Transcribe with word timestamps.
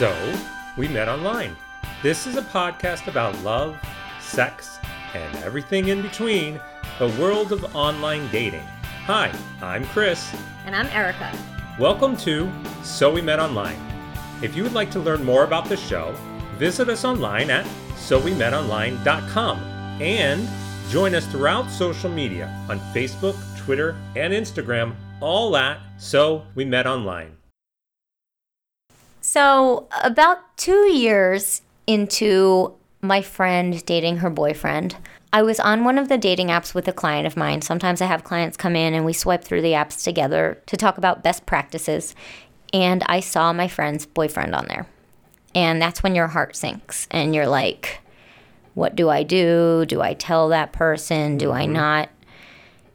So, 0.00 0.34
we 0.78 0.88
met 0.88 1.10
online. 1.10 1.54
This 2.02 2.26
is 2.26 2.36
a 2.36 2.42
podcast 2.42 3.06
about 3.06 3.38
love, 3.42 3.76
sex, 4.18 4.78
and 5.12 5.36
everything 5.44 5.88
in 5.88 6.00
between 6.00 6.58
the 6.98 7.08
world 7.20 7.52
of 7.52 7.76
online 7.76 8.26
dating. 8.32 8.64
Hi, 9.04 9.30
I'm 9.60 9.84
Chris. 9.88 10.34
And 10.64 10.74
I'm 10.74 10.86
Erica. 10.86 11.30
Welcome 11.78 12.16
to 12.16 12.50
So 12.82 13.12
We 13.12 13.20
Met 13.20 13.40
Online. 13.40 13.76
If 14.40 14.56
you 14.56 14.62
would 14.62 14.72
like 14.72 14.90
to 14.92 15.00
learn 15.00 15.22
more 15.22 15.44
about 15.44 15.66
the 15.66 15.76
show, 15.76 16.14
visit 16.56 16.88
us 16.88 17.04
online 17.04 17.50
at 17.50 17.66
sowemetonline.com 17.96 19.58
and 20.00 20.48
join 20.88 21.14
us 21.14 21.26
throughout 21.26 21.70
social 21.70 22.08
media 22.08 22.46
on 22.70 22.80
Facebook, 22.94 23.36
Twitter, 23.58 23.94
and 24.16 24.32
Instagram, 24.32 24.94
all 25.20 25.54
at 25.58 25.78
So 25.98 26.46
We 26.54 26.64
Met 26.64 26.86
Online. 26.86 27.36
So, 29.32 29.86
about 30.02 30.56
two 30.56 30.92
years 30.92 31.62
into 31.86 32.74
my 33.00 33.22
friend 33.22 33.86
dating 33.86 34.16
her 34.16 34.28
boyfriend, 34.28 34.96
I 35.32 35.42
was 35.42 35.60
on 35.60 35.84
one 35.84 35.98
of 35.98 36.08
the 36.08 36.18
dating 36.18 36.48
apps 36.48 36.74
with 36.74 36.88
a 36.88 36.92
client 36.92 37.28
of 37.28 37.36
mine. 37.36 37.62
Sometimes 37.62 38.02
I 38.02 38.06
have 38.06 38.24
clients 38.24 38.56
come 38.56 38.74
in 38.74 38.92
and 38.92 39.04
we 39.04 39.12
swipe 39.12 39.44
through 39.44 39.62
the 39.62 39.70
apps 39.70 40.02
together 40.02 40.60
to 40.66 40.76
talk 40.76 40.98
about 40.98 41.22
best 41.22 41.46
practices. 41.46 42.16
And 42.72 43.04
I 43.06 43.20
saw 43.20 43.52
my 43.52 43.68
friend's 43.68 44.04
boyfriend 44.04 44.52
on 44.52 44.66
there. 44.66 44.88
And 45.54 45.80
that's 45.80 46.02
when 46.02 46.16
your 46.16 46.26
heart 46.26 46.56
sinks 46.56 47.06
and 47.12 47.32
you're 47.32 47.46
like, 47.46 48.00
what 48.74 48.96
do 48.96 49.10
I 49.10 49.22
do? 49.22 49.84
Do 49.86 50.02
I 50.02 50.14
tell 50.14 50.48
that 50.48 50.72
person? 50.72 51.38
Do 51.38 51.52
I 51.52 51.66
mm-hmm. 51.66 51.74
not? 51.74 52.08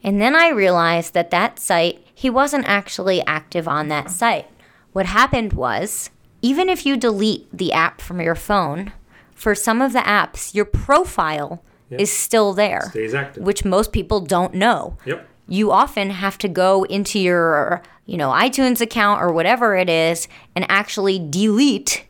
And 0.04 0.20
then 0.20 0.36
I 0.36 0.50
realized 0.50 1.14
that 1.14 1.32
that 1.32 1.60
site, 1.60 2.06
he 2.14 2.30
wasn't 2.30 2.68
actually 2.68 3.26
active 3.26 3.70
on 3.70 3.88
that 3.88 4.12
site. 4.12 4.50
What 4.92 5.06
happened 5.06 5.54
was, 5.54 6.10
even 6.46 6.70
if 6.70 6.86
you 6.86 6.96
delete 6.96 7.48
the 7.52 7.74
app 7.74 8.02
from 8.02 8.22
your 8.22 8.36
phone, 8.36 8.92
for 9.34 9.56
some 9.56 9.82
of 9.82 9.94
the 9.94 10.00
apps, 10.00 10.54
your 10.54 10.66
profile 10.66 11.62
Yep. 11.90 12.00
is 12.02 12.12
still 12.12 12.54
there, 12.54 12.88
Stays 12.90 13.14
active. 13.14 13.44
which 13.44 13.64
most 13.66 13.92
people 13.92 14.20
don't 14.20 14.54
know. 14.56 14.98
Yep. 15.06 15.28
You 15.48 15.72
often 15.72 16.10
have 16.10 16.38
to 16.40 16.48
go 16.48 16.84
into 16.84 17.20
your, 17.20 17.82
you 18.08 18.18
know, 18.18 18.30
iTunes 18.32 18.82
account 18.82 19.22
or 19.22 19.32
whatever 19.32 19.76
it 19.76 19.90
is 19.90 20.28
and 20.56 20.66
actually 20.70 21.20
delete 21.30 22.06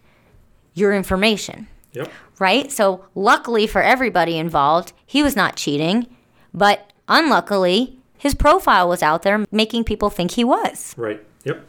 your 0.73 0.93
information 0.93 1.67
Yep. 1.93 2.09
right? 2.39 2.71
So, 2.71 3.03
luckily 3.15 3.67
for 3.67 3.81
everybody 3.81 4.37
involved, 4.37 4.93
he 5.05 5.21
was 5.23 5.35
not 5.35 5.55
cheating, 5.57 6.07
but 6.53 6.91
unluckily, 7.09 7.97
his 8.17 8.33
profile 8.35 8.87
was 8.87 9.03
out 9.03 9.23
there 9.23 9.45
making 9.51 9.83
people 9.83 10.09
think 10.09 10.31
he 10.31 10.43
was. 10.45 10.93
Right. 10.97 11.21
Yep. 11.43 11.65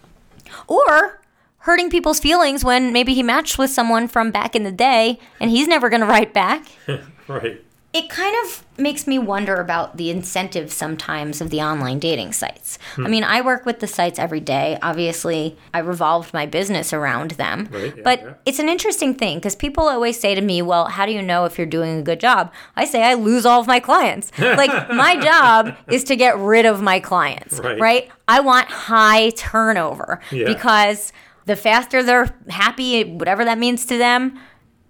Or 0.69 1.21
hurting 1.67 1.91
people's 1.91 2.21
feelings 2.21 2.65
when 2.65 2.93
maybe 2.93 3.13
he 3.13 3.25
matched 3.25 3.59
with 3.59 3.69
someone 3.71 4.07
from 4.07 4.31
back 4.31 4.55
in 4.55 4.63
the 4.63 4.71
day 4.71 5.19
and 5.41 5.51
he's 5.51 5.67
never 5.67 5.89
going 5.89 6.01
to 6.01 6.07
write 6.07 6.33
back. 6.33 6.65
Right. 7.29 7.61
It 7.93 8.09
kind 8.09 8.37
of 8.45 8.65
makes 8.79 9.09
me 9.09 9.19
wonder 9.19 9.57
about 9.57 9.97
the 9.97 10.11
incentives 10.11 10.75
sometimes 10.75 11.41
of 11.41 11.51
the 11.51 11.61
online 11.61 11.99
dating 11.99 12.35
sites. 12.35 12.79
Hmm. 12.95 13.05
I 13.07 13.09
mean, 13.09 13.25
I 13.25 13.41
work 13.41 13.67
with 13.67 13.81
the 13.81 13.89
sites 13.89 14.21
every 14.21 14.39
day. 14.39 14.79
Obviously, 14.81 15.57
I 15.75 15.81
revolved 15.81 16.33
my 16.33 16.47
business 16.47 16.93
around 16.93 17.33
them. 17.33 17.69
Right, 17.73 17.97
yeah, 17.97 18.03
but 18.05 18.21
yeah. 18.23 18.35
it's 18.45 18.61
an 18.61 18.69
interesting 18.69 19.13
thing 19.15 19.39
because 19.39 19.57
people 19.57 19.89
always 19.89 20.21
say 20.21 20.37
to 20.37 20.41
me, 20.41 20.63
Well, 20.63 20.85
how 20.87 21.05
do 21.05 21.11
you 21.11 21.21
know 21.21 21.47
if 21.47 21.59
you're 21.59 21.67
doing 21.67 21.99
a 21.99 22.03
good 22.03 22.21
job? 22.21 22.53
I 22.77 22.85
say, 22.85 23.03
I 23.03 23.15
lose 23.15 23.45
all 23.45 23.61
of 23.61 23.67
my 23.67 23.81
clients. 23.81 24.31
like, 24.39 24.71
my 24.91 25.19
job 25.19 25.75
is 25.89 26.05
to 26.05 26.15
get 26.15 26.39
rid 26.39 26.65
of 26.65 26.81
my 26.81 27.01
clients, 27.01 27.59
Right. 27.59 27.81
right? 27.81 28.11
I 28.29 28.39
want 28.39 28.69
high 28.69 29.31
turnover 29.31 30.21
Yeah. 30.31 30.47
because 30.47 31.13
the 31.47 31.57
faster 31.57 32.03
they're 32.03 32.37
happy, 32.49 33.05
whatever 33.05 33.45
that 33.45 33.59
means 33.59 33.87
to 33.87 33.97
them, 33.97 34.39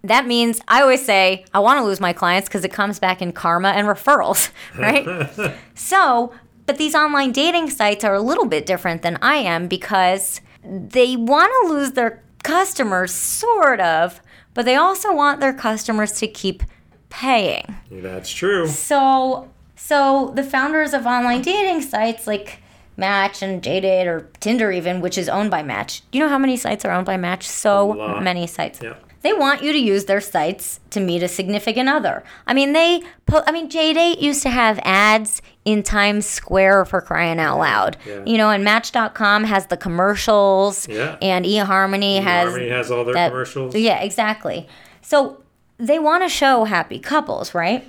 that 0.02 0.26
means 0.26 0.60
I 0.68 0.82
always 0.82 1.04
say 1.04 1.44
I 1.52 1.58
want 1.60 1.78
to 1.80 1.84
lose 1.84 2.00
my 2.00 2.12
clients 2.12 2.48
because 2.48 2.64
it 2.64 2.72
comes 2.72 2.98
back 2.98 3.22
in 3.22 3.32
karma 3.32 3.68
and 3.68 3.86
referrals, 3.86 4.50
right? 4.78 5.54
so, 5.74 6.32
but 6.64 6.78
these 6.78 6.94
online 6.94 7.32
dating 7.32 7.70
sites 7.70 8.04
are 8.04 8.14
a 8.14 8.20
little 8.20 8.46
bit 8.46 8.66
different 8.66 9.02
than 9.02 9.18
I 9.22 9.36
am 9.36 9.68
because 9.68 10.40
they 10.64 11.16
want 11.16 11.52
to 11.62 11.72
lose 11.72 11.92
their 11.92 12.22
customers, 12.42 13.12
sort 13.12 13.80
of, 13.80 14.20
but 14.54 14.64
they 14.64 14.76
also 14.76 15.14
want 15.14 15.40
their 15.40 15.52
customers 15.52 16.12
to 16.12 16.26
keep 16.26 16.62
paying. 17.08 17.76
That's 17.90 18.30
true. 18.30 18.66
So, 18.66 19.50
so 19.76 20.32
the 20.34 20.42
founders 20.42 20.92
of 20.94 21.06
online 21.06 21.42
dating 21.42 21.82
sites 21.82 22.26
like 22.26 22.60
Match 22.96 23.42
and 23.42 23.62
JDate 23.62 24.06
or 24.06 24.28
Tinder, 24.40 24.70
even, 24.72 25.00
which 25.00 25.18
is 25.18 25.28
owned 25.28 25.50
by 25.50 25.62
Match. 25.62 26.02
Do 26.10 26.18
you 26.18 26.24
know 26.24 26.30
how 26.30 26.38
many 26.38 26.56
sites 26.56 26.84
are 26.84 26.90
owned 26.92 27.06
by 27.06 27.16
Match? 27.16 27.46
So 27.46 28.20
many 28.20 28.46
sites. 28.46 28.80
Yep. 28.82 29.02
They 29.22 29.32
want 29.32 29.62
you 29.62 29.72
to 29.72 29.78
use 29.78 30.04
their 30.04 30.20
sites 30.20 30.78
to 30.90 31.00
meet 31.00 31.22
a 31.22 31.26
significant 31.28 31.88
other. 31.88 32.22
I 32.46 32.54
mean, 32.54 32.72
they. 32.74 33.02
Po- 33.26 33.42
I 33.46 33.50
mean, 33.50 33.68
JDate 33.68 34.20
used 34.22 34.42
to 34.44 34.50
have 34.50 34.78
ads 34.84 35.42
in 35.64 35.82
Times 35.82 36.26
Square 36.26 36.84
for 36.84 37.00
crying 37.00 37.40
out 37.40 37.58
loud. 37.58 37.96
Yeah. 38.06 38.22
You 38.24 38.38
know, 38.38 38.50
and 38.50 38.62
Match.com 38.62 39.44
has 39.44 39.66
the 39.66 39.76
commercials. 39.76 40.86
Yeah. 40.88 41.16
And 41.20 41.44
eHarmony 41.44 42.22
has 42.22 42.50
Harmony 42.50 42.68
has 42.70 42.90
all 42.90 43.04
their 43.04 43.14
that- 43.14 43.30
commercials. 43.30 43.74
Yeah, 43.74 44.00
exactly. 44.00 44.68
So 45.02 45.42
they 45.78 45.98
want 45.98 46.22
to 46.22 46.28
show 46.28 46.64
happy 46.64 46.98
couples, 47.00 47.52
right? 47.52 47.84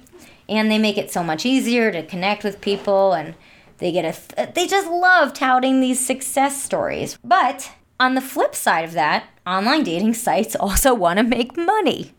And 0.49 0.71
they 0.71 0.79
make 0.79 0.97
it 0.97 1.11
so 1.11 1.23
much 1.23 1.45
easier 1.45 1.91
to 1.91 2.03
connect 2.03 2.43
with 2.43 2.61
people 2.61 3.13
and 3.13 3.35
they 3.79 3.91
get 3.91 4.05
a 4.05 4.13
th- 4.35 4.53
they 4.53 4.67
just 4.67 4.87
love 4.89 5.33
touting 5.33 5.79
these 5.81 5.99
success 6.05 6.61
stories. 6.61 7.17
But 7.23 7.71
on 7.99 8.15
the 8.15 8.21
flip 8.21 8.55
side 8.55 8.85
of 8.85 8.93
that, 8.93 9.25
online 9.45 9.83
dating 9.83 10.13
sites 10.15 10.55
also 10.59 10.93
want 10.93 11.17
to 11.17 11.23
make 11.23 11.55
money. 11.57 12.13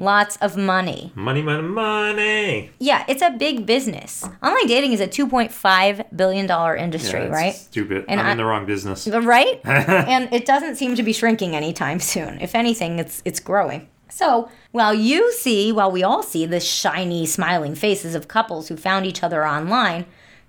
Lots 0.00 0.36
of 0.38 0.56
money. 0.56 1.12
Money, 1.14 1.42
money, 1.42 1.62
money. 1.62 2.70
Yeah, 2.80 3.04
it's 3.08 3.22
a 3.22 3.30
big 3.30 3.66
business. 3.66 4.24
Online 4.42 4.66
dating 4.66 4.92
is 4.92 5.00
a 5.00 5.06
2.5 5.06 6.16
billion 6.16 6.46
dollar 6.46 6.74
industry, 6.74 7.20
Yeah, 7.20 7.28
right? 7.28 7.54
Stupid. 7.54 8.04
And 8.08 8.18
I'm 8.18 8.26
I- 8.26 8.32
in 8.32 8.38
the 8.38 8.44
wrong 8.44 8.66
business. 8.66 9.06
right? 9.06 9.60
and 9.64 10.32
it 10.32 10.44
doesn't 10.46 10.76
seem 10.76 10.96
to 10.96 11.02
be 11.02 11.12
shrinking 11.12 11.54
anytime 11.54 12.00
soon. 12.00 12.40
If 12.40 12.54
anything, 12.54 12.98
it's 12.98 13.22
it's 13.24 13.38
growing. 13.38 13.88
So 14.08 14.48
while 14.72 14.94
you 14.94 15.30
see, 15.32 15.72
while 15.72 15.90
we 15.92 16.02
all 16.02 16.22
see 16.22 16.46
the 16.46 16.58
shiny, 16.60 17.26
smiling 17.26 17.74
faces 17.74 18.14
of 18.14 18.28
couples 18.28 18.68
who 18.68 18.76
found 18.76 19.04
each 19.06 19.22
other 19.22 19.46
online, 19.46 20.06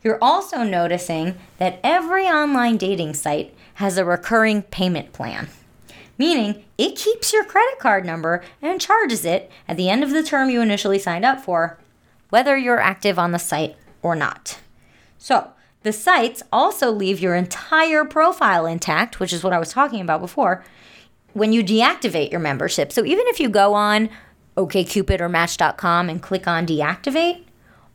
you're 0.07 0.17
also 0.21 0.63
noticing 0.63 1.35
that 1.57 1.81
every 1.83 2.27
online 2.27 2.77
dating 2.77 3.13
site 3.13 3.53
has 3.73 3.97
a 3.97 4.05
recurring 4.05 4.61
payment 4.61 5.11
plan. 5.11 5.49
Meaning, 6.17 6.63
it 6.77 6.95
keeps 6.95 7.33
your 7.33 7.43
credit 7.43 7.77
card 7.77 8.05
number 8.05 8.41
and 8.61 8.79
charges 8.79 9.25
it 9.25 9.51
at 9.67 9.75
the 9.75 9.89
end 9.89 10.05
of 10.05 10.11
the 10.11 10.23
term 10.23 10.49
you 10.49 10.61
initially 10.61 10.97
signed 10.97 11.25
up 11.25 11.41
for, 11.41 11.77
whether 12.29 12.55
you're 12.55 12.79
active 12.79 13.19
on 13.19 13.33
the 13.33 13.37
site 13.37 13.75
or 14.01 14.15
not. 14.15 14.59
So, 15.17 15.51
the 15.83 15.91
sites 15.91 16.41
also 16.53 16.89
leave 16.89 17.19
your 17.19 17.35
entire 17.35 18.05
profile 18.05 18.65
intact, 18.65 19.19
which 19.19 19.33
is 19.33 19.43
what 19.43 19.51
I 19.51 19.59
was 19.59 19.73
talking 19.73 19.99
about 19.99 20.21
before, 20.21 20.63
when 21.33 21.51
you 21.51 21.61
deactivate 21.61 22.31
your 22.31 22.39
membership. 22.39 22.93
So, 22.93 23.03
even 23.03 23.25
if 23.27 23.41
you 23.41 23.49
go 23.49 23.73
on 23.73 24.09
OKCupid 24.55 25.19
or 25.19 25.27
Match.com 25.27 26.09
and 26.09 26.23
click 26.23 26.47
on 26.47 26.65
deactivate, 26.65 27.43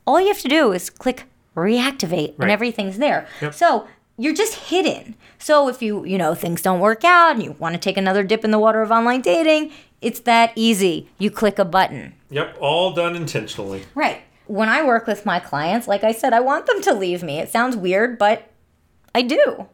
all 0.05 0.21
you 0.21 0.27
have 0.27 0.41
to 0.41 0.47
do 0.47 0.73
is 0.73 0.91
click 0.91 1.25
reactivate 1.55 2.37
and 2.39 2.49
everything's 2.49 2.97
there. 2.97 3.27
Yep. 3.41 3.53
So, 3.53 3.87
you're 4.17 4.33
just 4.35 4.55
hidden. 4.55 5.15
So, 5.39 5.67
if 5.67 5.81
you, 5.81 6.05
you 6.05 6.17
know, 6.17 6.35
things 6.35 6.61
don't 6.61 6.79
work 6.79 7.03
out 7.03 7.31
and 7.35 7.43
you 7.43 7.53
want 7.53 7.73
to 7.73 7.79
take 7.79 7.97
another 7.97 8.23
dip 8.23 8.43
in 8.45 8.51
the 8.51 8.59
water 8.59 8.81
of 8.81 8.91
online 8.91 9.21
dating, 9.21 9.71
it's 10.01 10.19
that 10.21 10.51
easy. 10.55 11.09
You 11.17 11.31
click 11.31 11.57
a 11.57 11.65
button. 11.65 12.13
Yep. 12.29 12.57
All 12.59 12.93
done 12.93 13.15
intentionally. 13.15 13.83
Right. 13.95 14.21
When 14.47 14.67
I 14.69 14.83
work 14.85 15.07
with 15.07 15.25
my 15.25 15.39
clients, 15.39 15.87
like 15.87 16.03
I 16.03 16.11
said, 16.11 16.33
I 16.33 16.41
want 16.41 16.65
them 16.65 16.81
to 16.81 16.93
leave 16.93 17.23
me. 17.23 17.39
It 17.39 17.49
sounds 17.49 17.77
weird, 17.77 18.17
but 18.17 18.51
I 19.15 19.21
do. 19.21 19.67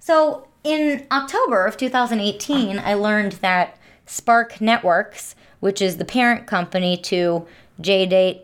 So 0.00 0.48
in 0.64 1.06
October 1.12 1.66
of 1.66 1.76
2018, 1.76 2.78
I 2.78 2.94
learned 2.94 3.32
that 3.32 3.78
Spark 4.06 4.60
Networks, 4.60 5.34
which 5.60 5.82
is 5.82 5.98
the 5.98 6.04
parent 6.04 6.46
company 6.46 6.96
to 6.98 7.46
JDate, 7.80 8.42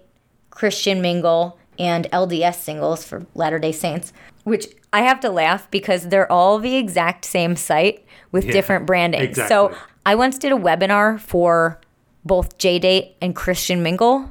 Christian 0.50 1.00
Mingle, 1.00 1.58
and 1.78 2.10
LDS 2.12 2.56
Singles 2.56 3.04
for 3.04 3.26
Latter 3.34 3.58
day 3.58 3.72
Saints, 3.72 4.12
which 4.44 4.66
I 4.92 5.02
have 5.02 5.20
to 5.20 5.30
laugh 5.30 5.70
because 5.70 6.08
they're 6.08 6.30
all 6.30 6.58
the 6.58 6.76
exact 6.76 7.24
same 7.24 7.56
site 7.56 8.04
with 8.30 8.44
Yeah, 8.44 8.52
different 8.52 8.86
branding. 8.86 9.20
exactly. 9.22 9.48
So 9.48 9.76
I 10.04 10.14
once 10.14 10.38
did 10.38 10.52
a 10.52 10.56
webinar 10.56 11.18
for 11.20 11.80
both 12.24 12.58
JDate 12.58 13.12
and 13.22 13.34
Christian 13.34 13.82
Mingle. 13.82 14.30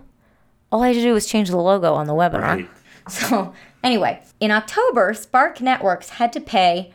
All 0.71 0.83
I 0.83 0.87
had 0.87 0.95
to 0.95 1.01
do 1.01 1.13
was 1.13 1.25
change 1.25 1.49
the 1.49 1.57
logo 1.57 1.93
on 1.93 2.07
the 2.07 2.13
webinar. 2.13 2.41
Right. 2.41 2.69
So, 3.09 3.51
anyway, 3.83 4.21
in 4.39 4.51
October, 4.51 5.15
Spark 5.15 5.59
Networks 5.59 6.09
had 6.09 6.31
to 6.33 6.39
pay 6.39 6.93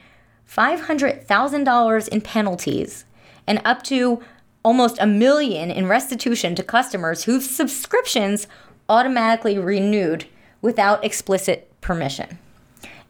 $500,000 0.49 2.09
in 2.09 2.21
penalties 2.21 3.05
and 3.47 3.61
up 3.65 3.83
to 3.85 4.23
almost 4.65 4.97
a 5.01 5.07
million 5.07 5.71
in 5.71 5.87
restitution 5.89 6.55
to 6.55 6.63
customers 6.63 7.25
whose 7.25 7.49
subscriptions 7.49 8.47
automatically 8.89 9.59
renewed 9.59 10.27
without 10.63 11.05
explicit 11.05 11.71
permission. 11.81 12.39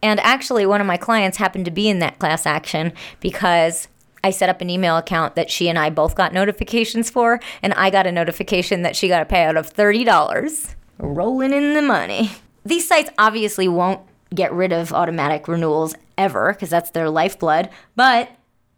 And 0.02 0.20
actually, 0.20 0.66
one 0.66 0.80
of 0.80 0.86
my 0.86 0.96
clients 0.96 1.38
happened 1.38 1.64
to 1.64 1.70
be 1.70 1.88
in 1.88 1.98
that 2.00 2.18
class 2.18 2.46
action 2.46 2.92
because 3.20 3.88
I 4.22 4.30
set 4.30 4.48
up 4.48 4.60
an 4.60 4.70
email 4.70 4.96
account 4.96 5.36
that 5.36 5.50
she 5.50 5.68
and 5.68 5.78
I 5.78 5.90
both 5.90 6.14
got 6.14 6.32
notifications 6.32 7.10
for, 7.10 7.40
and 7.62 7.72
I 7.74 7.90
got 7.90 8.06
a 8.06 8.12
notification 8.12 8.82
that 8.82 8.96
she 8.96 9.08
got 9.08 9.22
a 9.22 9.24
payout 9.24 9.58
of 9.58 9.72
$30. 9.72 10.74
Rolling 10.98 11.52
in 11.52 11.74
the 11.74 11.82
money. 11.82 12.32
These 12.64 12.88
sites 12.88 13.10
obviously 13.18 13.68
won't 13.68 14.00
get 14.34 14.52
rid 14.52 14.72
of 14.72 14.92
automatic 14.92 15.46
renewals 15.46 15.94
ever 16.18 16.52
because 16.52 16.70
that's 16.70 16.90
their 16.90 17.08
lifeblood, 17.08 17.70
but 17.94 18.30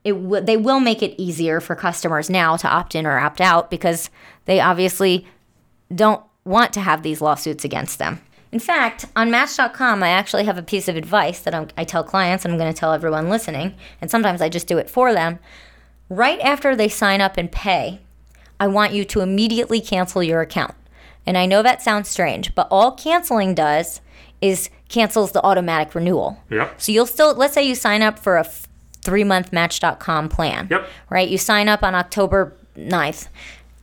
w- 0.05 0.45
they 0.45 0.57
will 0.57 0.81
make 0.81 1.03
it 1.03 1.15
easier 1.21 1.61
for 1.61 1.75
customers 1.75 2.29
now 2.29 2.57
to 2.57 2.69
opt 2.69 2.95
in 2.95 3.07
or 3.07 3.19
opt 3.19 3.41
out 3.41 3.71
because 3.71 4.11
they 4.45 4.61
obviously 4.61 5.27
don't 5.95 6.23
want 6.45 6.73
to 6.75 6.81
have 6.81 7.03
these 7.03 7.21
lawsuits 7.21 7.65
against 7.65 7.99
them. 7.99 8.21
In 8.51 8.59
fact, 8.59 9.05
on 9.15 9.31
Match.com, 9.31 10.03
I 10.03 10.09
actually 10.09 10.45
have 10.45 10.57
a 10.57 10.63
piece 10.63 10.89
of 10.89 10.97
advice 10.97 11.41
that 11.41 11.55
I'm, 11.55 11.69
i 11.77 11.85
tell 11.85 12.03
clients, 12.03 12.45
and 12.45 12.53
I'm 12.53 12.59
going 12.59 12.73
to 12.73 12.79
tell 12.79 12.93
everyone 12.93 13.29
listening, 13.29 13.75
and 14.01 14.11
sometimes 14.11 14.41
I 14.41 14.49
just 14.49 14.67
do 14.67 14.79
it 14.79 14.89
for 14.89 15.13
them. 15.13 15.39
Right 16.09 16.41
after 16.41 16.75
they 16.75 16.89
sign 16.89 17.21
up 17.21 17.37
and 17.37 17.53
pay, 17.53 18.01
I 18.59 18.67
want 18.67 18.93
you 18.93 19.05
to 19.05 19.21
immediately 19.21 19.81
cancel 19.81 20.23
your 20.23 20.41
account. 20.41 20.75
And 21.27 21.37
I 21.37 21.45
know 21.45 21.63
that 21.63 21.83
sounds 21.83 22.09
strange, 22.09 22.55
but 22.55 22.69
all 22.71 22.93
canceling 22.93 23.55
does 23.55 24.01
is 24.41 24.71
cancels 24.89 25.33
the 25.33 25.45
automatic 25.45 25.95
renewal. 25.95 26.43
Yep. 26.51 26.81
So 26.81 26.93
you'll 26.93 27.07
still, 27.07 27.35
let's 27.35 27.53
say 27.53 27.63
you 27.63 27.75
sign 27.75 28.01
up 28.01 28.19
for 28.19 28.37
a 28.37 28.41
f- 28.41 28.67
three 29.03 29.25
month 29.25 29.53
Match.com 29.53 30.31
plan. 30.31 30.69
Yep. 30.71 30.89
Right? 31.11 31.29
You 31.29 31.37
sign 31.37 31.69
up 31.69 31.83
on 31.83 31.95
October 31.95 32.55
9th. 32.77 33.29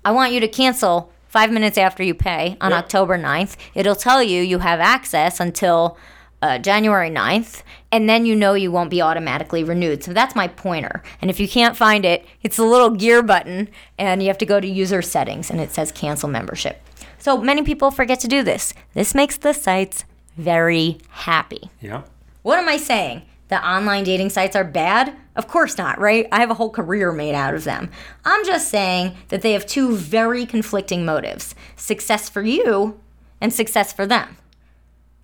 I 0.04 0.12
want 0.12 0.34
you 0.34 0.40
to 0.40 0.48
cancel 0.48 1.12
five 1.36 1.52
minutes 1.52 1.78
after 1.78 2.02
you 2.02 2.14
pay 2.14 2.56
on 2.62 2.72
Yep. 2.72 2.80
October 2.84 3.18
9th. 3.18 3.58
It'll 3.74 3.94
tell 4.08 4.24
you 4.24 4.42
you 4.42 4.60
have 4.60 4.80
access 4.80 5.42
until 5.42 5.98
uh, 6.42 6.60
January 6.60 7.10
9th, 7.10 7.62
and 7.92 8.08
then 8.08 8.26
you 8.26 8.36
know 8.36 8.54
you 8.54 8.72
won't 8.72 8.90
be 8.90 9.02
automatically 9.02 9.62
renewed. 9.62 10.02
So 10.02 10.14
that's 10.14 10.34
my 10.34 10.48
pointer. 10.48 11.04
And 11.22 11.30
if 11.30 11.38
you 11.42 11.50
can't 11.50 11.76
find 11.76 12.06
it, 12.06 12.26
it's 12.42 12.58
a 12.58 12.64
little 12.64 12.90
gear 12.90 13.22
button, 13.22 13.68
and 13.98 14.22
you 14.22 14.30
have 14.30 14.38
to 14.38 14.46
go 14.46 14.62
to 14.62 14.68
user 14.68 15.02
settings, 15.02 15.50
and 15.52 15.60
it 15.60 15.72
says 15.72 15.92
cancel 15.92 16.30
membership. 16.30 16.82
So 17.20 17.38
many 17.38 17.64
people 17.64 17.92
forget 17.92 18.22
to 18.22 18.30
do 18.30 18.42
this. 18.42 18.74
This 18.94 19.14
makes 19.14 19.36
the 19.36 19.54
sites 19.54 20.06
very 20.38 21.00
happy. 21.10 21.70
Yeah. 21.82 22.04
What 22.44 22.60
am 22.60 22.70
I 22.70 22.78
saying? 22.78 23.24
That 23.50 23.64
online 23.64 24.04
dating 24.04 24.32
sites 24.32 24.56
are 24.56 24.64
bad? 24.64 25.16
Of 25.36 25.48
course 25.48 25.78
not, 25.78 26.00
right? 26.00 26.28
I 26.32 26.40
have 26.40 26.50
a 26.50 26.56
whole 26.56 26.70
career 26.70 27.12
made 27.12 27.36
out 27.36 27.54
of 27.54 27.64
them. 27.64 27.92
I'm 28.24 28.46
just 28.46 28.70
saying 28.70 29.16
that 29.28 29.42
they 29.42 29.54
have 29.54 29.66
two 29.66 29.96
very 29.96 30.46
conflicting 30.46 31.06
motives 31.06 31.54
success 31.76 32.30
for 32.30 32.42
you 32.42 33.00
and 33.40 33.54
success 33.54 33.94
for 33.94 34.06
them. 34.06 34.38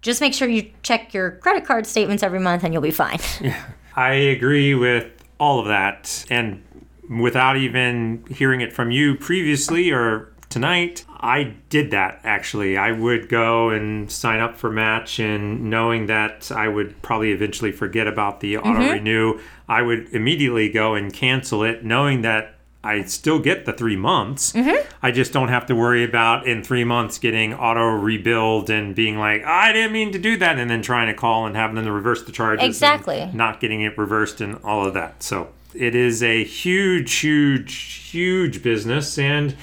Just 0.01 0.21
make 0.21 0.33
sure 0.33 0.47
you 0.47 0.71
check 0.83 1.13
your 1.13 1.31
credit 1.31 1.65
card 1.65 1.85
statements 1.85 2.23
every 2.23 2.39
month 2.39 2.63
and 2.63 2.73
you'll 2.73 2.81
be 2.81 2.91
fine. 2.91 3.19
Yeah, 3.41 3.63
I 3.95 4.13
agree 4.13 4.75
with 4.75 5.11
all 5.39 5.59
of 5.59 5.67
that. 5.67 6.25
And 6.29 6.63
without 7.09 7.57
even 7.57 8.23
hearing 8.29 8.61
it 8.61 8.71
from 8.71 8.91
you 8.91 9.15
previously 9.15 9.91
or 9.91 10.30
tonight, 10.51 11.05
I 11.19 11.55
did 11.69 11.91
that 11.91 12.19
actually. 12.23 12.77
I 12.77 12.91
would 12.91 13.29
go 13.29 13.69
and 13.69 14.11
sign 14.11 14.39
up 14.39 14.57
for 14.57 14.69
Match, 14.69 15.19
and 15.19 15.69
knowing 15.69 16.05
that 16.07 16.51
I 16.51 16.67
would 16.67 17.01
probably 17.01 17.31
eventually 17.31 17.71
forget 17.71 18.07
about 18.07 18.41
the 18.41 18.55
mm-hmm. 18.55 18.69
auto 18.69 18.91
renew, 18.91 19.39
I 19.67 19.81
would 19.81 20.09
immediately 20.13 20.69
go 20.69 20.95
and 20.95 21.11
cancel 21.13 21.63
it, 21.63 21.83
knowing 21.83 22.21
that 22.21 22.55
I 22.83 23.03
still 23.03 23.39
get 23.39 23.65
the 23.65 23.73
three 23.73 23.95
months. 23.95 24.53
Mm-hmm. 24.53 24.87
I 25.03 25.11
just 25.11 25.31
don't 25.31 25.49
have 25.49 25.67
to 25.67 25.75
worry 25.75 26.03
about 26.03 26.47
in 26.47 26.63
three 26.63 26.83
months 26.83 27.19
getting 27.19 27.53
auto 27.53 27.83
rebuild 27.83 28.69
and 28.69 28.95
being 28.95 29.19
like, 29.19 29.43
I 29.45 29.71
didn't 29.71 29.91
mean 29.93 30.11
to 30.13 30.19
do 30.19 30.35
that, 30.37 30.57
and 30.57 30.69
then 30.69 30.81
trying 30.81 31.07
to 31.07 31.13
call 31.13 31.45
and 31.45 31.55
having 31.55 31.75
them 31.75 31.85
to 31.85 31.91
reverse 31.91 32.23
the 32.23 32.31
charges. 32.31 32.63
and 32.63 32.69
Exactly. 32.69 33.29
not 33.33 33.59
getting 33.59 33.81
it 33.81 33.97
reversed 33.97 34.41
and 34.41 34.59
all 34.63 34.85
of 34.85 34.93
that. 34.95 35.21
So 35.23 35.49
it 35.73 35.95
is 35.95 36.23
a 36.23 36.43
huge, 36.43 37.13
huge, 37.13 37.73
huge 38.11 38.63
business. 38.63 39.17
And 39.17 39.55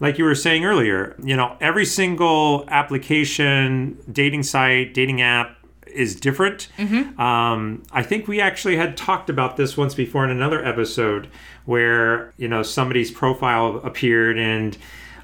like 0.00 0.18
you 0.18 0.24
were 0.24 0.34
saying 0.34 0.64
earlier, 0.64 1.14
you 1.22 1.36
know, 1.36 1.56
every 1.60 1.84
single 1.84 2.64
application, 2.68 3.98
dating 4.10 4.42
site, 4.42 4.94
dating 4.94 5.22
app 5.22 5.56
is 5.86 6.16
different. 6.16 6.68
Um, 7.18 7.82
I 7.92 8.02
think 8.02 8.26
we 8.26 8.40
actually 8.40 8.76
had 8.76 8.96
talked 8.96 9.30
about 9.30 9.56
this 9.56 9.76
once 9.76 9.94
before 9.94 10.24
in 10.24 10.30
another 10.30 10.64
episode 10.64 11.28
where, 11.64 12.32
you 12.36 12.48
know, 12.48 12.62
somebody's 12.62 13.10
profile 13.10 13.80
appeared 13.84 14.36
and 14.38 14.76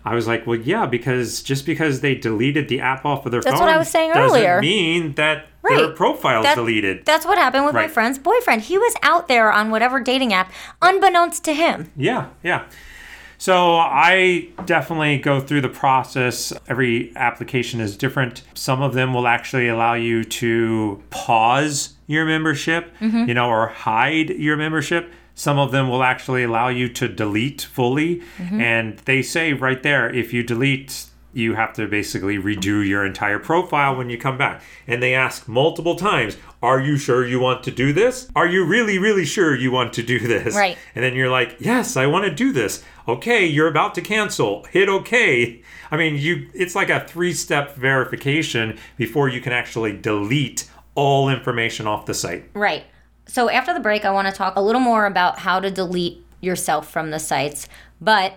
I 0.04 0.14
was 0.14 0.26
like, 0.26 0.46
well, 0.46 0.58
yeah, 0.58 0.86
because 0.86 1.42
just 1.42 1.66
because 1.66 2.00
they 2.00 2.14
deleted 2.14 2.68
the 2.68 2.80
app 2.80 3.04
off 3.04 3.26
of 3.26 3.32
their 3.32 3.42
That's 3.42 3.56
phone 3.58 3.66
what 3.66 3.74
I 3.74 3.76
was 3.76 3.88
saying 3.88 4.12
doesn't 4.14 4.38
earlier. 4.38 4.60
mean 4.60 5.14
that 5.16 5.46
their 5.68 5.88
Right. 5.88 5.94
profile's 5.96 6.44
That- 6.46 6.54
deleted. 6.54 7.04
That's 7.04 7.26
what 7.26 7.36
happened 7.36 7.66
with 7.66 7.74
my 7.74 7.86
friend's 7.86 8.18
boyfriend. 8.18 8.62
He 8.62 8.78
was 8.78 8.94
out 9.02 9.28
there 9.28 9.52
on 9.52 9.70
whatever 9.70 10.00
dating 10.00 10.32
app, 10.32 10.50
unbeknownst 10.80 11.44
to 11.44 11.52
him. 11.52 11.90
Yeah, 11.96 12.26
yeah. 12.42 12.62
So 13.40 13.76
I 13.76 14.48
definitely 14.66 15.16
go 15.16 15.40
through 15.40 15.62
the 15.62 15.70
process. 15.70 16.52
Every 16.68 17.10
application 17.16 17.80
is 17.80 17.96
different. 17.96 18.42
Some 18.52 18.82
of 18.82 18.92
them 18.92 19.14
will 19.14 19.26
actually 19.26 19.66
allow 19.66 19.94
you 19.94 20.24
to 20.24 21.02
pause 21.08 21.94
your 22.06 22.26
membership, 22.26 22.94
mm-hmm. 23.00 23.26
you 23.26 23.32
know, 23.32 23.48
or 23.48 23.68
hide 23.68 24.28
your 24.28 24.58
membership. 24.58 25.10
Some 25.34 25.58
of 25.58 25.72
them 25.72 25.88
will 25.88 26.02
actually 26.02 26.42
allow 26.42 26.68
you 26.68 26.90
to 26.90 27.08
delete 27.08 27.62
fully. 27.62 28.16
Mm-hmm. 28.36 28.60
And 28.60 28.98
they 29.06 29.22
say 29.22 29.54
right 29.54 29.82
there, 29.82 30.14
if 30.14 30.34
you 30.34 30.42
delete, 30.42 31.06
you 31.32 31.54
have 31.54 31.72
to 31.74 31.86
basically 31.86 32.38
redo 32.38 32.86
your 32.86 33.04
entire 33.04 33.38
profile 33.38 33.96
when 33.96 34.10
you 34.10 34.18
come 34.18 34.36
back. 34.36 34.62
And 34.86 35.02
they 35.02 35.14
ask 35.14 35.46
multiple 35.46 35.94
times, 35.94 36.36
Are 36.62 36.80
you 36.80 36.96
sure 36.96 37.26
you 37.26 37.40
want 37.40 37.62
to 37.64 37.70
do 37.70 37.92
this? 37.92 38.28
Are 38.34 38.46
you 38.46 38.64
really, 38.64 38.98
really 38.98 39.24
sure 39.24 39.54
you 39.54 39.70
want 39.70 39.92
to 39.94 40.02
do 40.02 40.18
this? 40.18 40.54
Right. 40.54 40.76
And 40.94 41.04
then 41.04 41.14
you're 41.14 41.30
like, 41.30 41.56
yes, 41.60 41.96
I 41.96 42.06
want 42.06 42.24
to 42.24 42.34
do 42.34 42.52
this. 42.52 42.84
Okay, 43.08 43.46
you're 43.46 43.68
about 43.68 43.94
to 43.94 44.00
cancel. 44.00 44.64
Hit 44.64 44.88
OK. 44.88 45.62
I 45.90 45.96
mean, 45.96 46.16
you 46.16 46.48
it's 46.54 46.74
like 46.74 46.90
a 46.90 47.06
three-step 47.06 47.76
verification 47.76 48.78
before 48.96 49.28
you 49.28 49.40
can 49.40 49.52
actually 49.52 49.96
delete 49.96 50.68
all 50.94 51.28
information 51.28 51.86
off 51.86 52.06
the 52.06 52.14
site. 52.14 52.44
Right. 52.54 52.84
So 53.26 53.48
after 53.48 53.72
the 53.72 53.80
break, 53.80 54.04
I 54.04 54.10
want 54.10 54.28
to 54.28 54.34
talk 54.34 54.56
a 54.56 54.60
little 54.60 54.80
more 54.80 55.06
about 55.06 55.38
how 55.40 55.60
to 55.60 55.70
delete 55.70 56.24
yourself 56.40 56.90
from 56.90 57.10
the 57.10 57.18
sites. 57.18 57.68
But 58.00 58.34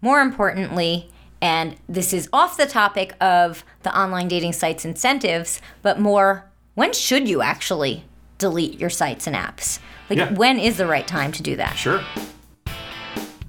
more 0.00 0.20
importantly, 0.20 1.10
and 1.46 1.76
this 1.88 2.12
is 2.12 2.28
off 2.32 2.56
the 2.56 2.66
topic 2.66 3.14
of 3.20 3.64
the 3.84 3.96
online 3.96 4.26
dating 4.26 4.52
sites 4.52 4.84
incentives, 4.84 5.60
but 5.80 6.00
more 6.00 6.44
when 6.74 6.92
should 6.92 7.28
you 7.28 7.40
actually 7.40 8.02
delete 8.38 8.80
your 8.80 8.90
sites 8.90 9.28
and 9.28 9.36
apps? 9.36 9.78
Like, 10.10 10.18
Yeah. 10.18 10.32
when 10.32 10.58
is 10.58 10.76
the 10.76 10.88
right 10.88 11.06
time 11.06 11.30
to 11.30 11.44
do 11.44 11.54
that? 11.54 11.76
Sure. 11.76 12.02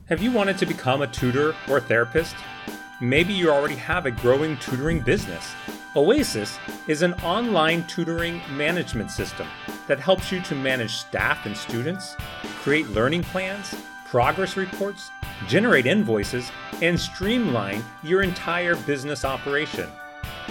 Have 0.09 0.21
you 0.21 0.31
wanted 0.31 0.59
to 0.59 0.67
become 0.67 1.01
a 1.01 1.07
tutor 1.07 1.55
or 1.67 1.77
a 1.77 1.81
therapist? 1.81 2.35
Maybe 3.01 3.33
you 3.33 3.49
already 3.49 3.75
have 3.75 4.05
a 4.05 4.11
growing 4.11 4.57
tutoring 4.57 4.99
business. 4.99 5.55
Oasis 5.95 6.59
is 6.87 7.01
an 7.01 7.15
online 7.15 7.83
tutoring 7.87 8.39
management 8.51 9.09
system 9.09 9.47
that 9.87 9.99
helps 9.99 10.31
you 10.31 10.39
to 10.41 10.53
manage 10.53 10.91
staff 10.97 11.47
and 11.47 11.57
students, 11.57 12.15
create 12.61 12.87
learning 12.89 13.23
plans, 13.23 13.73
progress 14.05 14.55
reports, 14.55 15.09
generate 15.47 15.85
invoices, 15.85 16.51
and 16.81 16.99
streamline 16.99 17.83
your 18.03 18.21
entire 18.21 18.75
business 18.75 19.25
operation. 19.25 19.89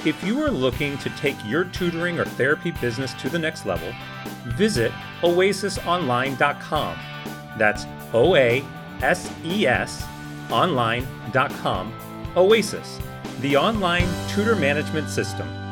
If 0.04 0.22
you 0.22 0.40
are 0.42 0.50
looking 0.50 0.98
to 0.98 1.10
take 1.10 1.36
your 1.44 1.64
tutoring 1.64 2.18
or 2.18 2.24
therapy 2.24 2.70
business 2.70 3.14
to 3.14 3.28
the 3.28 3.38
next 3.38 3.66
level, 3.66 3.92
visit 4.44 4.92
oasisonline.com. 5.22 6.98
That's 7.56 7.86
O 8.12 8.36
A 8.36 8.64
S 9.02 9.32
E 9.44 9.66
S 9.66 10.06
online.com. 10.50 11.92
Oasis, 12.36 13.00
the 13.40 13.56
online 13.56 14.08
tutor 14.28 14.54
management 14.54 15.08
system. 15.08 15.65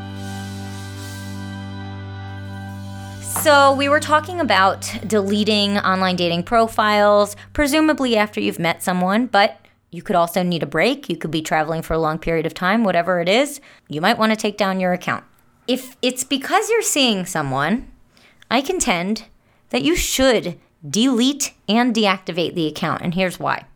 So, 3.44 3.74
we 3.74 3.90
were 3.90 4.00
talking 4.00 4.40
about 4.40 4.90
deleting 5.06 5.76
online 5.76 6.16
dating 6.16 6.44
profiles, 6.44 7.36
presumably 7.52 8.16
after 8.16 8.40
you've 8.40 8.58
met 8.58 8.82
someone, 8.82 9.26
but 9.26 9.60
you 9.90 10.00
could 10.00 10.16
also 10.16 10.42
need 10.42 10.62
a 10.62 10.66
break. 10.66 11.10
You 11.10 11.18
could 11.18 11.30
be 11.30 11.42
traveling 11.42 11.82
for 11.82 11.92
a 11.92 11.98
long 11.98 12.18
period 12.18 12.46
of 12.46 12.54
time, 12.54 12.84
whatever 12.84 13.20
it 13.20 13.28
is. 13.28 13.60
You 13.86 14.00
might 14.00 14.16
want 14.16 14.32
to 14.32 14.36
take 14.36 14.56
down 14.56 14.80
your 14.80 14.94
account. 14.94 15.24
If 15.68 15.94
it's 16.00 16.24
because 16.24 16.70
you're 16.70 16.80
seeing 16.80 17.26
someone, 17.26 17.92
I 18.50 18.62
contend 18.62 19.24
that 19.68 19.82
you 19.82 19.94
should 19.94 20.58
delete 20.88 21.52
and 21.68 21.94
deactivate 21.94 22.54
the 22.54 22.66
account, 22.66 23.02
and 23.02 23.12
here's 23.12 23.38
why. 23.38 23.66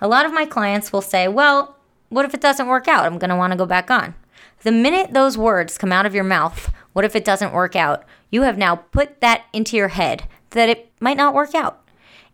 A 0.00 0.08
lot 0.08 0.26
of 0.26 0.32
my 0.32 0.44
clients 0.44 0.92
will 0.92 1.02
say, 1.02 1.28
Well, 1.28 1.76
what 2.08 2.24
if 2.24 2.34
it 2.34 2.40
doesn't 2.40 2.66
work 2.66 2.88
out? 2.88 3.04
I'm 3.04 3.18
going 3.18 3.30
to 3.30 3.36
want 3.36 3.52
to 3.52 3.56
go 3.56 3.64
back 3.64 3.92
on. 3.92 4.16
The 4.62 4.72
minute 4.72 5.12
those 5.12 5.38
words 5.38 5.78
come 5.78 5.92
out 5.92 6.04
of 6.04 6.16
your 6.16 6.24
mouth, 6.24 6.72
what 6.98 7.04
if 7.04 7.14
it 7.14 7.24
doesn't 7.24 7.52
work 7.52 7.76
out? 7.76 8.02
You 8.28 8.42
have 8.42 8.58
now 8.58 8.74
put 8.74 9.20
that 9.20 9.44
into 9.52 9.76
your 9.76 9.86
head 9.86 10.24
that 10.50 10.68
it 10.68 10.90
might 10.98 11.16
not 11.16 11.32
work 11.32 11.54
out. 11.54 11.88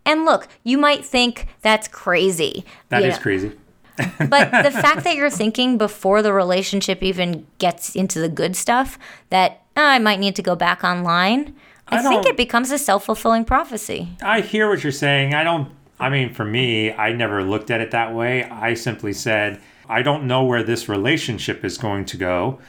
And 0.07 0.25
look, 0.25 0.49
you 0.63 0.79
might 0.79 1.05
think 1.05 1.49
that's 1.61 1.87
crazy. 1.87 2.65
That 2.89 3.03
you 3.03 3.11
is 3.11 3.17
know, 3.17 3.21
crazy. 3.21 3.53
but 3.99 4.63
the 4.63 4.71
fact 4.71 5.05
that 5.05 5.17
you're 5.17 5.29
thinking 5.29 5.77
before 5.77 6.23
the 6.23 6.33
relationship 6.33 7.03
even 7.03 7.47
gets 7.59 7.95
into 7.95 8.19
the 8.21 8.29
good 8.31 8.57
stuff, 8.57 8.99
that 9.29 9.61
ah, 9.77 9.91
I 9.91 9.99
might 9.99 10.19
need 10.19 10.35
to 10.37 10.43
go 10.43 10.57
back 10.57 10.83
online. 10.83 11.55
I, 11.89 11.99
I 11.99 12.03
think 12.03 12.25
it 12.25 12.39
becomes 12.39 12.71
a 12.71 12.79
self 12.79 13.05
fulfilling 13.05 13.45
prophecy. 13.45 14.17
I 14.23 14.41
hear 14.41 14.71
what 14.71 14.83
you're 14.83 14.93
saying. 14.93 15.35
I 15.35 15.45
don't, 15.45 15.71
I 16.01 16.09
mean, 16.09 16.33
for 16.33 16.47
me, 16.47 16.91
I 16.91 17.13
never 17.13 17.45
looked 17.45 17.71
at 17.71 17.83
it 17.83 17.91
that 17.91 18.15
way. 18.15 18.45
I 18.45 18.73
simply 18.73 19.13
said, 19.13 19.61
I 19.91 20.01
don't 20.01 20.27
know 20.27 20.43
where 20.45 20.63
this 20.63 20.89
relationship 20.89 21.67
is 21.67 21.77
going 21.77 22.07
to 22.07 22.17
go. 22.17 22.61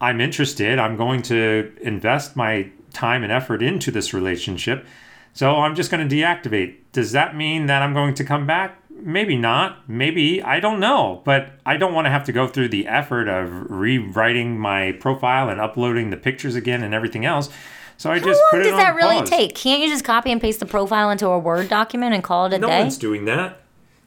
I'm 0.00 0.20
interested. 0.20 0.78
I'm 0.78 0.96
going 0.96 1.22
to 1.22 1.72
invest 1.80 2.36
my 2.36 2.70
time 2.92 3.22
and 3.22 3.32
effort 3.32 3.62
into 3.62 3.90
this 3.90 4.14
relationship. 4.14 4.86
So 5.32 5.56
I'm 5.56 5.74
just 5.74 5.90
going 5.90 6.08
to 6.08 6.14
deactivate. 6.14 6.76
Does 6.92 7.12
that 7.12 7.36
mean 7.36 7.66
that 7.66 7.82
I'm 7.82 7.94
going 7.94 8.14
to 8.14 8.24
come 8.24 8.46
back? 8.46 8.80
Maybe 8.90 9.36
not. 9.36 9.88
Maybe. 9.88 10.42
I 10.42 10.58
don't 10.60 10.80
know. 10.80 11.22
But 11.24 11.50
I 11.66 11.76
don't 11.76 11.94
want 11.94 12.06
to 12.06 12.10
have 12.10 12.24
to 12.24 12.32
go 12.32 12.46
through 12.48 12.68
the 12.70 12.88
effort 12.88 13.28
of 13.28 13.70
rewriting 13.70 14.58
my 14.58 14.92
profile 14.92 15.48
and 15.48 15.60
uploading 15.60 16.10
the 16.10 16.16
pictures 16.16 16.54
again 16.54 16.82
and 16.82 16.92
everything 16.94 17.24
else. 17.24 17.48
So 17.96 18.10
I 18.10 18.18
How 18.20 18.26
just 18.26 18.40
put 18.50 18.56
long 18.58 18.60
it 18.60 18.64
does 18.70 18.72
on 18.74 18.78
that 18.78 18.94
really 18.94 19.18
pause. 19.18 19.30
take? 19.30 19.54
Can't 19.54 19.80
you 19.82 19.88
just 19.88 20.04
copy 20.04 20.30
and 20.32 20.40
paste 20.40 20.60
the 20.60 20.66
profile 20.66 21.10
into 21.10 21.26
a 21.28 21.38
Word 21.38 21.68
document 21.68 22.14
and 22.14 22.22
call 22.22 22.46
it 22.46 22.52
a 22.52 22.58
No 22.58 22.68
day? 22.68 22.80
one's 22.80 22.96
doing 22.98 23.24
that. 23.24 23.60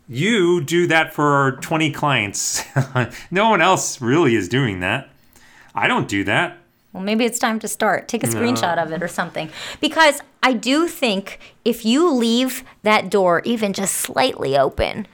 You 0.08 0.62
do 0.62 0.88
that 0.88 1.14
for 1.14 1.58
20 1.62 1.92
clients. 1.92 2.64
no 3.32 3.50
one 3.50 3.62
else 3.62 4.02
really 4.02 4.36
is 4.36 4.50
doing 4.50 4.80
that. 4.82 5.10
I 5.76 5.88
don't 5.88 6.08
do 6.08 6.24
that. 6.26 6.58
Well, 6.94 7.04
maybe 7.04 7.24
it's 7.24 7.40
time 7.40 7.58
to 7.60 7.68
start. 7.70 8.10
Take 8.10 8.24
a 8.24 8.28
screenshot 8.28 8.78
of 8.78 8.92
it 8.92 9.02
or 9.02 9.08
something. 9.08 9.50
Because 9.80 10.22
I 10.44 10.52
do 10.54 10.88
think 10.90 11.40
if 11.64 11.86
you 11.86 12.12
leave 12.14 12.64
that 12.84 13.10
door 13.10 13.42
even 13.46 13.72
just 13.72 13.94
slightly 13.96 14.58
open, 14.58 15.08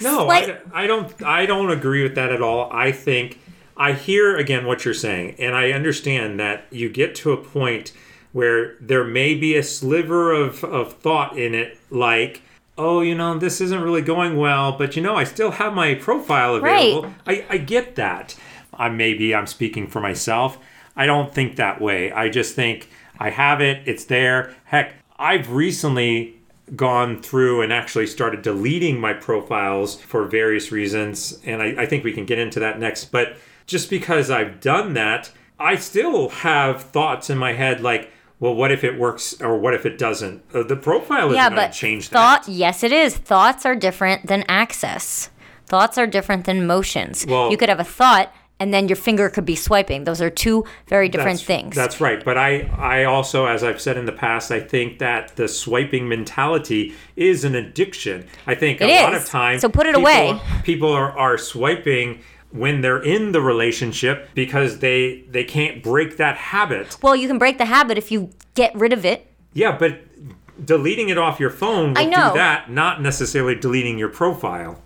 No, 0.00 0.26
slight- 0.26 0.60
I, 0.74 0.84
I 0.84 0.86
don't. 0.86 1.22
I 1.22 1.46
don't 1.46 1.70
agree 1.70 2.02
with 2.02 2.14
that 2.16 2.30
at 2.32 2.42
all. 2.42 2.68
I 2.70 2.92
think 2.92 3.38
I 3.78 3.92
hear 3.94 4.36
again 4.36 4.66
what 4.66 4.84
you're 4.84 4.92
saying, 4.92 5.36
and 5.38 5.54
I 5.56 5.70
understand 5.70 6.38
that 6.38 6.64
you 6.70 6.90
get 6.90 7.14
to 7.16 7.32
a 7.32 7.36
point 7.38 7.92
where 8.32 8.74
there 8.80 9.04
may 9.04 9.34
be 9.34 9.56
a 9.56 9.62
sliver 9.62 10.32
of, 10.32 10.64
of 10.64 10.94
thought 10.94 11.38
in 11.38 11.54
it, 11.54 11.78
like, 11.90 12.40
oh, 12.78 13.00
you 13.02 13.14
know, 13.14 13.36
this 13.38 13.60
isn't 13.60 13.80
really 13.82 14.00
going 14.02 14.36
well, 14.36 14.72
but 14.72 14.96
you 14.96 15.02
know, 15.02 15.16
I 15.16 15.24
still 15.24 15.50
have 15.52 15.72
my 15.74 15.94
profile 15.94 16.56
available. 16.56 17.12
I, 17.26 17.44
I 17.50 17.56
get 17.58 17.94
that. 17.96 18.34
I 18.74 18.88
maybe 18.88 19.34
I'm 19.34 19.46
speaking 19.46 19.86
for 19.86 20.00
myself. 20.00 20.58
I 20.96 21.06
don't 21.06 21.32
think 21.32 21.56
that 21.56 21.80
way. 21.80 22.12
I 22.12 22.28
just 22.28 22.54
think 22.54 22.88
I 23.18 23.30
have 23.30 23.60
it. 23.60 23.82
It's 23.86 24.04
there. 24.04 24.54
Heck, 24.64 24.94
I've 25.18 25.50
recently 25.50 26.38
gone 26.76 27.20
through 27.22 27.62
and 27.62 27.72
actually 27.72 28.06
started 28.06 28.42
deleting 28.42 29.00
my 29.00 29.12
profiles 29.12 30.00
for 30.00 30.24
various 30.24 30.72
reasons. 30.72 31.38
And 31.44 31.62
I, 31.62 31.82
I 31.82 31.86
think 31.86 32.04
we 32.04 32.12
can 32.12 32.24
get 32.24 32.38
into 32.38 32.60
that 32.60 32.78
next. 32.78 33.06
But 33.06 33.36
just 33.66 33.90
because 33.90 34.30
I've 34.30 34.60
done 34.60 34.94
that, 34.94 35.30
I 35.58 35.76
still 35.76 36.30
have 36.30 36.82
thoughts 36.82 37.30
in 37.30 37.38
my 37.38 37.52
head 37.52 37.80
like, 37.80 38.10
well, 38.40 38.54
what 38.54 38.72
if 38.72 38.82
it 38.82 38.98
works 38.98 39.40
or 39.40 39.56
what 39.56 39.74
if 39.74 39.86
it 39.86 39.98
doesn't? 39.98 40.42
Uh, 40.52 40.62
the 40.64 40.76
profile 40.76 41.26
isn't 41.26 41.36
yeah, 41.36 41.48
going 41.48 41.60
to 41.60 41.66
but 41.68 41.72
change 41.72 42.08
thought, 42.08 42.46
that. 42.46 42.52
yes, 42.52 42.82
it 42.82 42.90
is. 42.90 43.16
Thoughts 43.16 43.64
are 43.64 43.76
different 43.76 44.26
than 44.26 44.44
access. 44.48 45.30
Thoughts 45.66 45.96
are 45.96 46.06
different 46.06 46.44
than 46.44 46.66
motions. 46.66 47.24
Well- 47.26 47.50
you 47.50 47.56
could 47.56 47.68
have 47.68 47.80
a 47.80 47.84
thought 47.84 48.34
and 48.62 48.72
then 48.72 48.88
your 48.88 48.94
finger 48.94 49.28
could 49.28 49.44
be 49.44 49.56
swiping. 49.56 50.04
Those 50.04 50.22
are 50.22 50.30
two 50.30 50.64
very 50.86 51.08
different 51.08 51.40
that's, 51.40 51.46
things. 51.46 51.74
That's 51.74 52.00
right. 52.00 52.24
But 52.24 52.38
I, 52.38 52.60
I 52.78 53.02
also, 53.04 53.46
as 53.46 53.64
I've 53.64 53.80
said 53.80 53.96
in 53.96 54.06
the 54.06 54.12
past, 54.12 54.52
I 54.52 54.60
think 54.60 55.00
that 55.00 55.34
the 55.34 55.48
swiping 55.48 56.08
mentality 56.08 56.94
is 57.16 57.42
an 57.42 57.56
addiction. 57.56 58.28
I 58.46 58.54
think 58.54 58.80
It 58.80 58.84
a 58.88 59.02
lot 59.02 59.14
of 59.16 59.26
times, 59.26 59.62
So 59.62 59.68
put 59.68 59.86
it 59.86 59.96
people- 59.96 60.02
away. 60.02 60.40
People 60.62 60.92
are, 60.92 61.10
are 61.18 61.36
swiping 61.38 62.20
when 62.52 62.82
they're 62.82 63.02
in 63.02 63.32
the 63.32 63.40
relationship 63.40 64.28
because 64.34 64.78
they 64.78 65.24
they 65.28 65.42
can't 65.42 65.82
break 65.82 66.18
that 66.18 66.36
habit. 66.36 66.98
well, 67.02 67.16
you 67.16 67.26
can 67.26 67.38
break 67.38 67.58
the 67.58 67.64
habit 67.64 67.98
if 67.98 68.12
you 68.12 68.30
get 68.54 68.72
rid 68.76 68.92
of 68.92 69.04
it. 69.04 69.26
Yeah, 69.54 69.76
but 69.76 69.98
deleting 70.64 71.08
it 71.08 71.18
off 71.18 71.40
your 71.40 71.50
phone 71.50 71.94
will 71.94 71.98
I 71.98 72.04
know. 72.04 72.28
do 72.30 72.38
that, 72.38 72.70
not 72.70 73.02
necessarily 73.02 73.56
deleting 73.56 73.98
your 73.98 74.10
profile. 74.10 74.80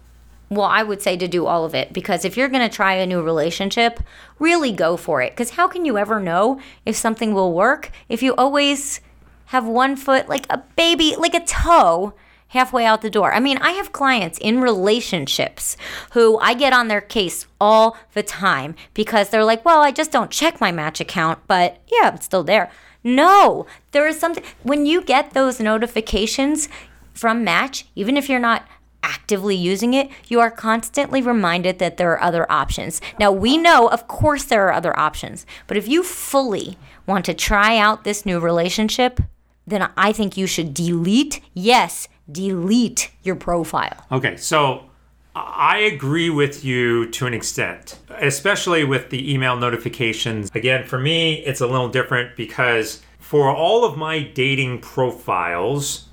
Well, 0.48 0.62
I 0.62 0.82
would 0.84 1.02
say 1.02 1.16
to 1.16 1.26
do 1.26 1.46
all 1.46 1.64
of 1.64 1.74
it 1.74 1.92
because 1.92 2.24
if 2.24 2.36
you're 2.36 2.48
going 2.48 2.68
to 2.68 2.74
try 2.74 2.94
a 2.94 3.06
new 3.06 3.20
relationship, 3.20 4.00
really 4.38 4.70
go 4.70 4.96
for 4.96 5.20
it. 5.20 5.32
Because 5.32 5.50
how 5.50 5.66
can 5.66 5.84
you 5.84 5.98
ever 5.98 6.20
know 6.20 6.60
if 6.84 6.94
something 6.96 7.34
will 7.34 7.52
work 7.52 7.90
if 8.08 8.22
you 8.22 8.34
always 8.36 9.00
have 9.46 9.66
one 9.66 9.96
foot, 9.96 10.28
like 10.28 10.46
a 10.48 10.62
baby, 10.76 11.16
like 11.18 11.34
a 11.34 11.44
toe, 11.44 12.14
halfway 12.48 12.84
out 12.84 13.02
the 13.02 13.10
door? 13.10 13.32
I 13.32 13.40
mean, 13.40 13.58
I 13.58 13.72
have 13.72 13.92
clients 13.92 14.38
in 14.38 14.60
relationships 14.60 15.76
who 16.12 16.38
I 16.38 16.54
get 16.54 16.72
on 16.72 16.86
their 16.86 17.00
case 17.00 17.46
all 17.60 17.96
the 18.14 18.22
time 18.22 18.76
because 18.94 19.30
they're 19.30 19.44
like, 19.44 19.64
well, 19.64 19.82
I 19.82 19.90
just 19.90 20.12
don't 20.12 20.30
check 20.30 20.60
my 20.60 20.70
match 20.70 21.00
account, 21.00 21.40
but 21.48 21.78
yeah, 21.90 22.14
it's 22.14 22.26
still 22.26 22.44
there. 22.44 22.70
No, 23.02 23.66
there 23.90 24.06
is 24.06 24.18
something, 24.18 24.44
when 24.62 24.86
you 24.86 25.00
get 25.00 25.32
those 25.32 25.60
notifications 25.60 26.68
from 27.14 27.44
Match, 27.44 27.86
even 27.94 28.16
if 28.16 28.28
you're 28.28 28.38
not 28.38 28.66
actively 29.06 29.54
using 29.54 29.94
it, 29.94 30.10
you 30.26 30.40
are 30.40 30.50
constantly 30.50 31.22
reminded 31.22 31.78
that 31.78 31.96
there 31.96 32.10
are 32.12 32.22
other 32.22 32.50
options. 32.50 33.00
Now, 33.18 33.30
we 33.30 33.56
know, 33.56 33.88
of 33.88 34.08
course, 34.08 34.44
there 34.44 34.66
are 34.66 34.72
other 34.72 34.98
options, 34.98 35.46
but 35.66 35.76
if 35.76 35.86
you 35.86 36.02
fully 36.02 36.76
want 37.06 37.24
to 37.26 37.34
try 37.34 37.78
out 37.78 38.04
this 38.04 38.26
new 38.26 38.40
relationship, 38.40 39.20
then 39.66 39.88
I 39.96 40.12
think 40.12 40.36
you 40.36 40.46
should 40.46 40.74
delete, 40.74 41.40
yes, 41.54 42.08
delete 42.30 43.10
your 43.22 43.36
profile. 43.36 44.04
Okay, 44.10 44.36
so 44.36 44.90
I 45.34 45.78
agree 45.78 46.30
with 46.30 46.64
you 46.64 47.10
to 47.10 47.26
an 47.26 47.34
extent, 47.34 47.98
especially 48.08 48.84
with 48.84 49.10
the 49.10 49.32
email 49.32 49.56
notifications. 49.56 50.50
Again, 50.54 50.84
for 50.84 50.98
me, 50.98 51.44
it's 51.44 51.60
a 51.60 51.66
little 51.66 51.88
different 51.88 52.36
because 52.36 53.02
for 53.18 53.54
all 53.54 53.84
of 53.84 53.96
my 53.96 54.22
dating 54.22 54.80
profiles 54.80 56.06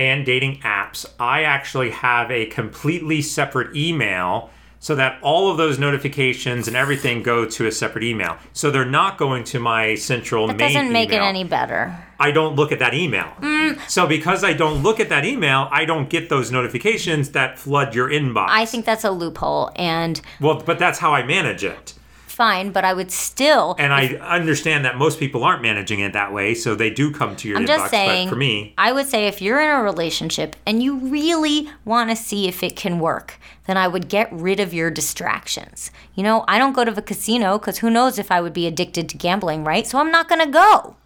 and 0.00 0.24
dating 0.24 0.58
apps, 0.60 1.06
I 1.20 1.42
actually 1.42 1.90
have 1.90 2.30
a 2.30 2.46
completely 2.46 3.20
separate 3.20 3.76
email 3.76 4.50
so 4.82 4.94
that 4.94 5.18
all 5.22 5.50
of 5.50 5.58
those 5.58 5.78
notifications 5.78 6.66
and 6.66 6.74
everything 6.74 7.22
go 7.22 7.44
to 7.44 7.66
a 7.66 7.70
separate 7.72 8.02
email. 8.02 8.38
So 8.54 8.70
they're 8.70 8.86
not 8.86 9.18
going 9.18 9.44
to 9.44 9.60
my 9.60 9.94
central 9.94 10.46
That 10.46 10.56
main 10.56 10.72
doesn't 10.72 10.90
make 10.90 11.10
email. 11.10 11.24
it 11.24 11.26
any 11.26 11.44
better. 11.44 11.94
I 12.18 12.30
don't 12.30 12.56
look 12.56 12.72
at 12.72 12.78
that 12.78 12.94
email. 12.94 13.30
Mm. 13.40 13.78
So 13.90 14.06
because 14.06 14.42
I 14.42 14.54
don't 14.54 14.82
look 14.82 14.98
at 14.98 15.10
that 15.10 15.26
email, 15.26 15.68
I 15.70 15.84
don't 15.84 16.08
get 16.08 16.30
those 16.30 16.50
notifications 16.50 17.32
that 17.32 17.58
flood 17.58 17.94
your 17.94 18.08
inbox. 18.08 18.46
I 18.48 18.64
think 18.64 18.86
that's 18.86 19.04
a 19.04 19.10
loophole 19.10 19.70
and 19.76 20.18
Well, 20.40 20.62
but 20.64 20.78
that's 20.78 20.98
how 20.98 21.12
I 21.12 21.24
manage 21.24 21.62
it. 21.62 21.92
Fine, 22.30 22.70
but 22.70 22.84
I 22.84 22.94
would 22.94 23.10
still 23.10 23.74
And 23.78 23.92
I 23.92 24.14
understand 24.14 24.84
that 24.84 24.96
most 24.96 25.18
people 25.18 25.44
aren't 25.44 25.62
managing 25.62 26.00
it 26.00 26.12
that 26.12 26.32
way, 26.32 26.54
so 26.54 26.74
they 26.74 26.90
do 26.90 27.10
come 27.12 27.36
to 27.36 27.48
your 27.48 27.58
I'm 27.58 27.64
inbox. 27.64 27.66
just 27.66 27.90
saying, 27.90 28.28
but 28.28 28.30
for 28.30 28.36
me, 28.36 28.74
I 28.78 28.92
would 28.92 29.06
say 29.06 29.26
if 29.26 29.42
you're 29.42 29.60
in 29.60 29.68
a 29.70 29.82
relationship 29.82 30.56
and 30.66 30.82
you 30.82 30.96
really 30.96 31.68
want 31.84 32.10
to 32.10 32.16
see 32.16 32.48
if 32.48 32.62
it 32.62 32.76
can 32.76 32.98
work, 32.98 33.38
then 33.66 33.76
I 33.76 33.88
would 33.88 34.08
get 34.08 34.32
rid 34.32 34.60
of 34.60 34.72
your 34.72 34.90
distractions. 34.90 35.90
You 36.14 36.22
know, 36.22 36.44
I 36.48 36.58
don't 36.58 36.72
go 36.72 36.84
to 36.84 36.90
the 36.90 37.02
casino 37.02 37.58
because 37.58 37.78
who 37.78 37.90
knows 37.90 38.18
if 38.18 38.30
I 38.30 38.40
would 38.40 38.52
be 38.52 38.66
addicted 38.66 39.08
to 39.10 39.16
gambling, 39.16 39.64
right? 39.64 39.86
So 39.86 39.98
I'm 39.98 40.10
not 40.10 40.28
going 40.28 40.40
to 40.44 40.50
go. 40.50 40.96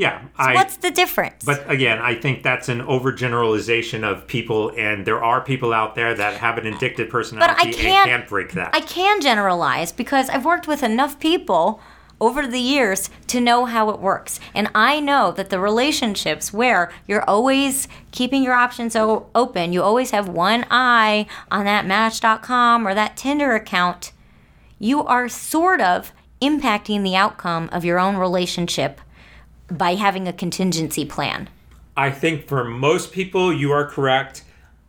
Yeah, 0.00 0.22
I. 0.36 0.54
What's 0.54 0.78
the 0.78 0.90
difference? 0.90 1.44
but 1.44 1.70
again, 1.70 1.98
I 1.98 2.14
think 2.14 2.42
that's 2.42 2.68
an 2.70 2.80
overgeneralization 2.80 4.02
of 4.02 4.26
people, 4.26 4.72
and 4.76 5.04
there 5.06 5.22
are 5.22 5.40
people 5.42 5.72
out 5.72 5.94
there 5.94 6.14
that 6.14 6.34
have 6.38 6.56
an 6.58 6.66
addicted 6.66 7.10
personality 7.10 7.72
can't- 7.72 7.86
and 7.86 8.08
can't 8.10 8.28
break 8.28 8.52
that. 8.52 8.70
I 8.72 8.80
can 8.80 9.20
generalize 9.20 9.92
because 9.92 10.28
I've 10.30 10.44
worked 10.44 10.66
with 10.66 10.82
enough 10.82 11.20
people 11.20 11.80
over 12.18 12.46
the 12.46 12.60
years 12.60 13.08
to 13.26 13.40
know 13.40 13.64
how 13.64 13.88
it 13.90 13.98
works. 13.98 14.40
And 14.54 14.68
I 14.74 15.00
know 15.00 15.32
that 15.32 15.48
the 15.50 15.58
relationships 15.58 16.52
where 16.52 16.90
you're 17.06 17.24
always 17.28 17.88
keeping 18.10 18.42
your 18.42 18.52
options 18.54 18.94
o- 18.94 19.26
open, 19.34 19.72
you 19.72 19.82
always 19.82 20.10
have 20.10 20.28
one 20.28 20.66
eye 20.70 21.26
on 21.50 21.64
that 21.64 21.86
Match.com 21.86 22.86
or 22.86 22.94
that 22.94 23.16
Tinder 23.16 23.54
account, 23.54 24.12
you 24.78 25.02
are 25.04 25.28
sort 25.30 25.80
of 25.80 26.12
impacting 26.42 27.02
the 27.04 27.16
outcome 27.16 27.68
of 27.72 27.84
your 27.86 27.98
own 27.98 28.16
relationship 28.16 29.00
by 29.70 29.94
having 29.94 30.26
a 30.28 30.32
contingency 30.32 31.04
plan. 31.04 31.48
I 31.96 32.10
think 32.10 32.46
for 32.46 32.64
most 32.64 33.12
people, 33.12 33.52
you 33.52 33.72
are 33.72 33.86
correct. 33.86 34.44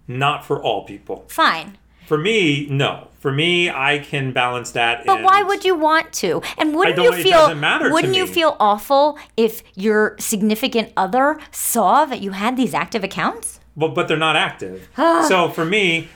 Not 0.08 0.46
for 0.46 0.62
all 0.62 0.86
people. 0.86 1.26
Fine. 1.28 1.78
For 2.08 2.18
me, 2.18 2.68
no. 2.70 3.08
For 3.20 3.32
me, 3.32 3.70
I 3.70 4.00
can 4.00 4.34
balance 4.34 4.72
that. 4.72 5.06
But 5.06 5.22
why 5.22 5.44
would 5.44 5.64
you 5.64 5.76
want 5.76 6.12
to? 6.14 6.42
And 6.58 6.76
wouldn't 6.76 6.98
you 6.98 7.14
feel 7.14 7.32
doesn't 7.32 7.60
matter 7.60 7.92
wouldn't 7.92 8.16
you 8.16 8.26
feel 8.26 8.58
awful 8.60 9.18
if 9.38 9.62
your 9.76 10.16
significant 10.20 10.92
other 10.98 11.40
saw 11.52 12.04
that 12.06 12.20
you 12.22 12.32
had 12.32 12.58
these 12.58 12.74
active 12.74 13.04
accounts? 13.04 13.60
Well, 13.76 13.92
but 13.92 14.08
they're 14.08 14.18
not 14.18 14.36
active. 14.36 14.90
so 14.98 15.50
for 15.50 15.64
me, 15.64 16.10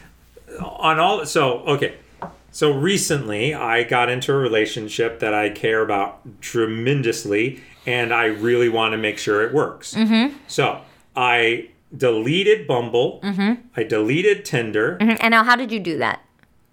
on 0.60 1.00
all 1.00 1.26
so 1.26 1.60
okay. 1.60 1.96
So 2.52 2.72
recently, 2.72 3.54
I 3.54 3.84
got 3.84 4.10
into 4.10 4.32
a 4.32 4.36
relationship 4.38 5.20
that 5.20 5.34
I 5.34 5.50
care 5.50 5.82
about 5.82 6.22
tremendously, 6.42 7.62
and 7.86 8.14
I 8.14 8.26
really 8.26 8.70
want 8.70 8.94
to 8.94 8.98
make 8.98 9.18
sure 9.18 9.44
it 9.44 9.54
works. 9.54 9.94
Mm-hmm. 9.94 10.38
So 10.48 10.82
I 11.16 11.70
deleted 11.96 12.68
Bumble. 12.68 13.20
Mm-hmm. 13.22 13.68
I 13.76 13.84
deleted 13.84 14.46
Tinder. 14.46 14.98
And 15.00 15.32
now 15.32 15.44
how 15.44 15.56
did 15.56 15.72
you 15.72 15.80
do 15.80 15.98
that? 16.00 16.22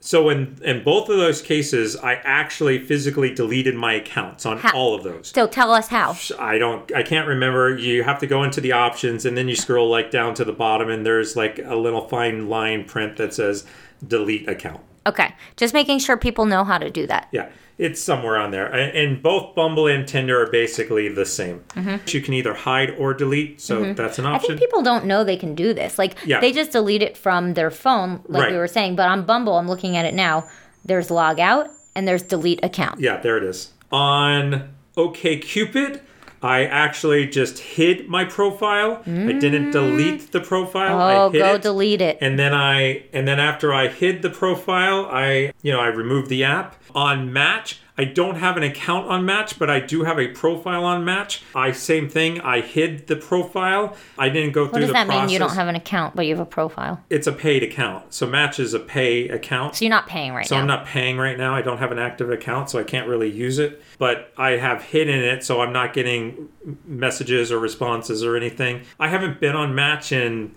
So 0.05 0.31
in 0.31 0.59
in 0.65 0.83
both 0.83 1.09
of 1.09 1.17
those 1.17 1.41
cases, 1.41 1.95
I 1.95 2.15
actually 2.25 2.81
physically 2.81 3.33
deleted 3.33 3.77
my 3.77 3.93
accounts 3.93 4.45
on 4.45 4.59
How? 4.59 4.73
all 4.75 4.97
of 4.97 5.05
those. 5.05 5.29
So 5.29 5.47
tell 5.47 5.73
us 5.73 5.87
how. 5.87 6.17
I 6.41 6.59
don't 6.59 6.93
I 6.93 7.05
can't 7.05 7.29
remember. 7.29 7.77
You 7.77 8.03
have 8.03 8.19
to 8.19 8.27
go 8.27 8.43
into 8.43 8.61
the 8.61 8.73
options 8.73 9.25
and 9.25 9.37
then 9.37 9.49
you 9.49 9.55
scroll 9.55 9.89
like 9.89 10.11
down 10.11 10.35
to 10.35 10.45
the 10.45 10.53
bottom 10.53 10.91
and 10.91 11.07
there's 11.07 11.37
like 11.37 11.61
a 11.65 11.77
little 11.77 12.09
fine 12.09 12.49
line 12.49 12.85
print 12.85 13.17
that 13.19 13.33
says 13.33 13.65
delete 14.07 14.49
account. 14.49 14.81
Okay, 15.07 15.35
just 15.57 15.73
making 15.73 16.01
sure 16.01 16.17
people 16.17 16.47
know 16.47 16.65
how 16.65 16.79
to 16.79 16.91
do 16.91 17.07
that. 17.07 17.29
Yeah, 17.31 17.51
it's 17.83 18.01
somewhere 18.01 18.37
on 18.37 18.51
there. 18.51 18.67
And 18.73 19.23
both 19.23 19.55
Bumble 19.55 19.87
and 19.87 20.07
Tinder 20.07 20.41
are 20.43 20.51
basically 20.51 21.09
the 21.09 21.27
same. 21.27 21.65
You 22.07 22.21
can 22.21 22.35
either 22.35 22.55
hide 22.55 22.91
or 22.99 23.13
delete, 23.15 23.61
so 23.61 23.93
that's 23.95 24.19
an 24.19 24.25
Mm-hmm. 24.25 24.33
I 24.33 24.37
option. 24.37 24.49
think 24.51 24.61
people 24.61 24.83
don't 24.83 25.05
know 25.07 25.25
they 25.25 25.37
can 25.37 25.55
do 25.55 25.75
this. 25.75 25.99
Like 25.99 26.17
Yeah. 26.25 26.41
they 26.41 26.53
just 26.53 26.73
delete 26.73 27.03
it 27.03 27.17
from 27.17 27.55
their 27.55 27.71
phone, 27.71 28.23
like 28.29 28.51
we 28.51 28.57
were 28.57 28.69
saying. 28.69 28.97
But 28.97 29.09
on 29.09 29.25
Bumble, 29.25 29.59
I'm 29.59 29.69
looking 29.69 29.97
at 29.97 30.05
it 30.05 30.15
now. 30.15 30.49
There's 30.85 31.11
log 31.11 31.39
out 31.41 31.69
and 31.95 32.07
there's 32.09 32.23
delete 32.23 32.65
account. 32.65 33.01
Yeah, 33.01 33.19
there 33.19 33.37
it 33.37 33.45
is. 33.45 33.73
On 33.91 34.69
OKCupid, 34.97 36.01
I 36.43 36.65
actually 36.65 37.27
just 37.29 37.59
hid 37.59 38.09
my 38.09 38.25
profile. 38.25 39.03
I 39.07 39.33
didn't 39.33 39.69
mm. 39.69 39.73
delete 39.73 40.33
the 40.33 40.41
profile. 40.41 41.01
Oh, 41.01 41.29
I 41.29 41.31
hid 41.31 41.39
go 41.39 41.55
it. 41.55 41.63
delete 41.63 42.01
it. 42.01 42.19
And 42.21 42.39
then 42.39 42.53
I 42.53 43.05
and 43.13 43.29
then 43.29 43.39
after 43.39 43.73
I 43.73 43.89
hid 43.89 44.23
the 44.23 44.31
profile, 44.31 45.07
I 45.07 45.53
you 45.63 45.73
know, 45.73 45.81
I 45.81 45.87
removed 45.87 46.29
the 46.29 46.45
app. 46.45 46.77
On 46.95 47.33
Match, 47.33 47.81
I 47.99 48.05
don't 48.05 48.37
have 48.37 48.57
an 48.57 48.63
account 48.63 49.09
on 49.09 49.27
Match, 49.27 49.59
but 49.59 49.69
I 49.69 49.79
do 49.79 50.05
have 50.05 50.19
a 50.19 50.29
profile 50.29 50.85
on 50.85 51.05
Match. 51.05 51.43
I 51.55 51.73
same 51.73 52.09
thing, 52.09 52.41
I 52.41 52.61
hid 52.63 53.07
the 53.07 53.17
profile. 53.17 53.97
I 54.19 54.31
didn't 54.31 54.53
go 54.53 54.63
What 54.65 54.73
through 54.73 54.81
does 54.81 54.89
the 54.89 54.93
that 54.95 55.07
process. 55.07 55.27
mean? 55.27 55.33
You 55.33 55.39
don't 55.39 55.55
have 55.55 55.69
an 55.69 55.75
account, 55.77 56.17
but 56.17 56.25
you 56.27 56.35
have 56.35 56.41
a 56.41 56.49
profile. 56.49 57.03
It's 57.11 57.27
a 57.27 57.33
paid 57.33 57.63
account. 57.63 58.15
So 58.15 58.27
Match 58.27 58.59
is 58.59 58.73
a 58.73 58.81
pay 58.81 59.29
account. 59.29 59.77
So 59.77 59.85
you're 59.85 59.91
not 59.91 60.07
paying 60.07 60.33
right 60.33 60.47
So 60.47 60.55
now. 60.55 60.59
So 60.59 60.63
I'm 60.63 60.67
not 60.69 60.87
paying 60.87 61.19
right 61.19 61.37
now. 61.37 61.55
I 61.55 61.61
don't 61.61 61.79
have 61.79 61.93
an 61.93 61.99
active 61.99 62.31
account, 62.31 62.71
so 62.71 62.79
I 62.79 62.83
can't 62.85 63.07
really 63.09 63.31
use 63.31 63.59
it. 63.59 63.83
But 63.99 64.33
I 64.39 64.53
have 64.53 64.83
hidden 64.83 65.21
it, 65.21 65.45
so 65.45 65.61
I'm 65.61 65.73
not 65.73 65.93
getting 65.93 66.49
messages 66.87 67.53
or 67.53 67.59
responses 67.59 68.25
or 68.25 68.37
anything. 68.37 68.83
I 68.99 69.09
haven't 69.09 69.39
been 69.39 69.55
on 69.55 69.75
Match 69.75 70.13
in 70.13 70.55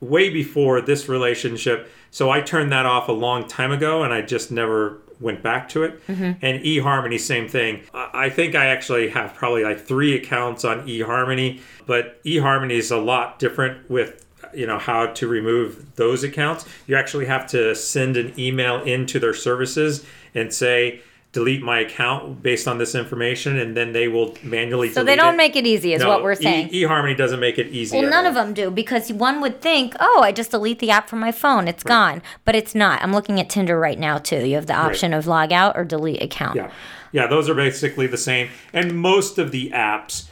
way 0.00 0.30
before 0.30 0.80
this 0.80 1.08
relationship, 1.08 1.90
so 2.10 2.30
I 2.30 2.40
turned 2.40 2.72
that 2.72 2.86
off 2.86 3.08
a 3.08 3.12
long 3.12 3.46
time 3.46 3.72
ago, 3.72 4.02
and 4.04 4.12
I 4.14 4.22
just 4.22 4.50
never 4.50 5.02
went 5.20 5.42
back 5.42 5.68
to 5.70 5.82
it. 5.82 6.06
Mm-hmm. 6.06 6.32
And 6.42 6.62
eHarmony, 6.64 7.18
same 7.18 7.48
thing. 7.48 7.82
I 7.94 8.28
I 8.28 8.30
think 8.30 8.54
I 8.54 8.66
actually 8.66 9.08
have 9.08 9.34
probably 9.34 9.64
like 9.64 9.80
three 9.80 10.14
accounts 10.14 10.64
on 10.64 10.86
eHarmony, 10.86 11.60
but 11.86 12.22
eHarmony 12.24 12.72
is 12.72 12.90
a 12.90 12.98
lot 12.98 13.38
different 13.38 13.88
with 13.88 14.26
you 14.54 14.66
know 14.66 14.78
how 14.78 15.06
to 15.06 15.26
remove 15.26 15.94
those 15.96 16.24
accounts 16.24 16.64
you 16.86 16.96
actually 16.96 17.26
have 17.26 17.46
to 17.46 17.74
send 17.74 18.16
an 18.16 18.32
email 18.38 18.82
into 18.82 19.18
their 19.18 19.34
services 19.34 20.06
and 20.34 20.54
say 20.54 21.02
delete 21.32 21.62
my 21.62 21.80
account 21.80 22.42
based 22.42 22.66
on 22.66 22.78
this 22.78 22.94
information 22.94 23.58
and 23.58 23.76
then 23.76 23.92
they 23.92 24.08
will 24.08 24.34
manually 24.42 24.90
so 24.90 25.04
they 25.04 25.14
don't 25.14 25.36
make 25.36 25.56
it 25.56 25.66
easy, 25.66 25.92
is 25.92 26.04
what 26.04 26.22
we're 26.22 26.34
saying. 26.34 26.68
E- 26.72 26.82
eHarmony 26.82 27.16
doesn't 27.16 27.40
make 27.40 27.58
it 27.58 27.68
easy 27.68 27.98
well, 27.98 28.08
none 28.08 28.24
all. 28.24 28.30
of 28.30 28.34
them 28.34 28.54
do 28.54 28.70
because 28.70 29.12
one 29.12 29.40
would 29.40 29.60
think, 29.60 29.94
oh, 30.00 30.22
I 30.22 30.32
just 30.32 30.50
delete 30.50 30.78
the 30.78 30.90
app 30.90 31.08
from 31.08 31.20
my 31.20 31.32
phone, 31.32 31.68
it's 31.68 31.82
gone. 31.82 32.22
But 32.44 32.54
it's 32.54 32.74
not. 32.74 33.02
I'm 33.02 33.12
looking 33.12 33.38
at 33.40 33.50
Tinder 33.50 33.78
right 33.78 33.98
now 33.98 34.18
too. 34.18 34.46
You 34.46 34.54
have 34.54 34.66
the 34.66 34.74
option 34.74 35.12
of 35.12 35.26
log 35.26 35.52
out 35.52 35.76
or 35.76 35.84
delete 35.84 36.22
account. 36.22 36.56
Yeah. 36.56 36.72
Yeah, 37.10 37.26
those 37.26 37.48
are 37.48 37.54
basically 37.54 38.06
the 38.06 38.18
same. 38.18 38.50
And 38.72 38.98
most 38.98 39.38
of 39.38 39.50
the 39.50 39.70
apps 39.70 40.27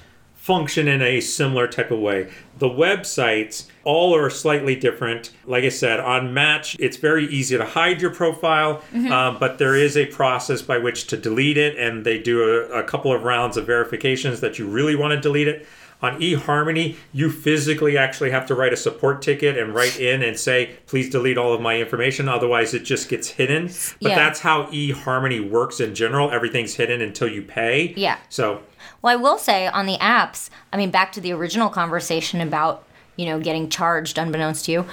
function 0.46 0.86
in 0.86 1.02
a 1.02 1.20
similar 1.20 1.66
type 1.66 1.90
of 1.90 1.98
way. 1.98 2.30
The 2.58 2.68
websites 2.68 3.66
all 3.82 4.14
are 4.14 4.30
slightly 4.30 4.76
different. 4.76 5.32
Like 5.44 5.64
I 5.64 5.70
said, 5.70 5.98
on 5.98 6.32
Match, 6.32 6.76
it's 6.78 6.98
very 6.98 7.26
easy 7.26 7.56
to 7.58 7.64
hide 7.64 8.00
your 8.00 8.12
profile, 8.12 8.80
um, 9.12 9.38
but 9.40 9.58
there 9.58 9.74
is 9.74 9.96
a 9.96 10.06
process 10.06 10.62
by 10.62 10.78
which 10.78 11.08
to 11.08 11.16
delete 11.16 11.58
it, 11.58 11.76
and 11.76 12.06
they 12.06 12.20
do 12.20 12.44
a, 12.44 12.78
a 12.78 12.84
couple 12.84 13.12
of 13.12 13.24
rounds 13.24 13.56
of 13.56 13.66
verifications 13.66 14.40
that 14.40 14.56
you 14.56 14.68
really 14.68 14.94
want 14.94 15.12
to 15.12 15.20
delete 15.20 15.48
it. 15.48 15.66
On 16.02 16.20
eHarmony, 16.20 16.96
you 17.14 17.30
physically 17.30 17.96
actually 17.96 18.30
have 18.30 18.46
to 18.46 18.54
write 18.54 18.72
a 18.72 18.76
support 18.76 19.22
ticket 19.22 19.56
and 19.56 19.74
write 19.74 19.98
in 19.98 20.22
and 20.22 20.38
say, 20.38 20.76
please 20.86 21.08
delete 21.08 21.38
all 21.38 21.54
of 21.54 21.60
my 21.62 21.78
information, 21.78 22.28
otherwise 22.28 22.74
it 22.74 22.80
just 22.84 23.08
gets 23.08 23.28
hidden. 23.28 23.66
But 24.02 24.10
Yeah. 24.10 24.14
that's 24.16 24.40
how 24.40 24.64
eHarmony 24.64 25.48
works 25.48 25.80
in 25.80 25.94
general. 25.94 26.30
Everything's 26.30 26.74
hidden 26.74 27.00
until 27.00 27.28
you 27.28 27.40
pay. 27.42 27.94
Yeah. 27.96 28.16
So 28.28 28.60
Well, 29.02 29.12
I 29.12 29.16
will 29.16 29.38
say 29.38 29.66
on 29.68 29.86
the 29.86 29.96
apps, 29.98 30.50
I 30.72 30.76
mean, 30.76 30.90
back 30.90 31.12
to 31.12 31.20
the 31.20 31.32
original 31.32 31.68
conversation 31.70 32.40
about, 32.40 32.84
you 33.16 33.24
know, 33.26 33.40
getting 33.40 33.68
charged 33.70 34.18
unbeknownst 34.18 34.66
to 34.66 34.72
you. 34.72 34.86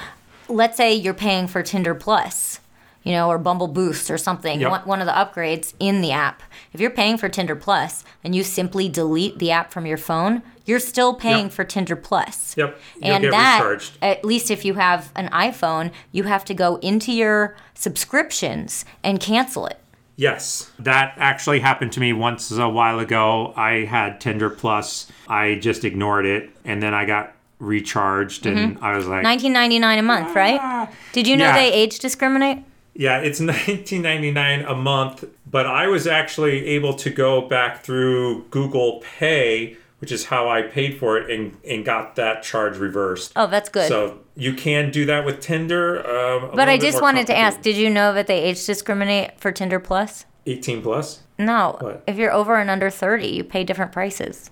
Let's 0.47 0.77
say 0.77 0.93
you're 0.93 1.13
paying 1.13 1.47
for 1.47 1.63
Tinder 1.63 1.95
Plus, 1.95 2.59
you 3.03 3.11
know, 3.11 3.27
or 3.29 3.37
Bumble 3.37 3.67
Boost 3.67 4.09
or 4.09 4.17
something, 4.17 4.61
Yep. 4.61 4.71
one, 4.71 4.81
one 4.81 5.01
of 5.01 5.07
the 5.07 5.13
upgrades 5.13 5.73
in 5.79 6.01
the 6.01 6.11
app. 6.11 6.41
If 6.73 6.79
you're 6.79 6.89
paying 6.91 7.17
for 7.17 7.27
Tinder 7.27 7.55
Plus 7.55 8.03
and 8.23 8.33
you 8.35 8.43
simply 8.43 8.87
delete 8.87 9.39
the 9.39 9.51
app 9.51 9.71
from 9.71 9.85
your 9.85 9.97
phone, 9.97 10.41
you're 10.65 10.79
still 10.79 11.13
paying 11.13 11.45
Yep. 11.45 11.51
for 11.53 11.63
Tinder 11.63 11.95
Plus. 11.95 12.55
Yep. 12.57 12.79
You'll 13.01 13.13
and 13.15 13.21
get 13.23 13.31
that, 13.31 13.59
recharged. 13.59 13.97
at 14.01 14.23
least 14.23 14.49
if 14.51 14.63
you 14.65 14.75
have 14.75 15.11
an 15.15 15.29
iPhone, 15.29 15.91
you 16.11 16.23
have 16.23 16.45
to 16.45 16.53
go 16.53 16.77
into 16.77 17.11
your 17.11 17.55
subscriptions 17.73 18.85
and 19.03 19.19
cancel 19.19 19.65
it. 19.67 19.79
Yes, 20.15 20.71
that 20.77 21.15
actually 21.17 21.59
happened 21.59 21.91
to 21.93 21.99
me 21.99 22.13
once 22.13 22.51
a 22.51 22.69
while 22.69 22.99
ago. 22.99 23.53
I 23.55 23.85
had 23.85 24.21
Tinder 24.21 24.49
Plus. 24.49 25.11
I 25.27 25.55
just 25.55 25.83
ignored 25.83 26.25
it, 26.25 26.51
and 26.63 26.83
then 26.83 26.93
I 26.93 27.05
got 27.05 27.33
recharged, 27.59 28.45
and 28.45 28.75
mm-hmm. 28.75 28.83
I 28.83 28.95
was 28.95 29.07
like, 29.07 29.25
19.99 29.25 29.97
a 29.99 30.01
month, 30.03 30.35
right? 30.35 30.59
Ah. 30.61 30.89
Did 31.13 31.27
you 31.27 31.35
know 31.35 31.45
Yeah. 31.45 31.55
they 31.55 31.73
age 31.73 31.97
discriminate? 31.99 32.59
"Yeah, 32.93 33.17
it's 33.19 33.39
19.99 33.41 34.69
a 34.69 34.75
month." 34.75 35.23
But 35.49 35.65
I 35.65 35.87
was 35.87 36.05
actually 36.07 36.65
able 36.67 36.93
to 36.95 37.09
go 37.09 37.41
back 37.41 37.83
through 37.83 38.43
Google 38.51 39.01
Pay, 39.17 39.77
which 40.03 40.11
is 40.11 40.25
how 40.25 40.49
I 40.49 40.63
paid 40.63 40.97
for 40.97 41.17
it, 41.17 41.31
and 41.31 41.55
and 41.65 41.85
got 41.85 42.17
that 42.17 42.43
charge 42.43 42.75
reversed. 42.77 43.31
Oh, 43.37 43.47
that's 43.47 43.69
good. 43.69 43.87
So 43.87 44.19
you 44.35 44.53
can 44.53 44.91
do 44.91 45.05
that 45.05 45.23
with 45.23 45.39
Tinder. 45.39 46.05
Um, 46.05 46.51
but 46.53 46.67
I 46.67 46.77
just 46.77 47.01
wanted 47.01 47.25
to 47.27 47.37
ask, 47.37 47.61
did 47.61 47.77
you 47.77 47.89
know 47.89 48.13
that 48.13 48.27
they 48.27 48.41
age 48.43 48.65
discriminate 48.65 49.39
for 49.39 49.53
Tinder 49.53 49.79
Plus? 49.79 50.25
18 50.45 50.81
plus. 50.81 51.21
No. 51.39 51.77
What? 51.79 52.03
If 52.05 52.17
you're 52.17 52.33
over 52.33 52.55
and 52.57 52.69
under 52.69 52.89
30, 52.89 53.27
you 53.27 53.45
pay 53.45 53.63
different 53.63 53.93
prices. 53.93 54.51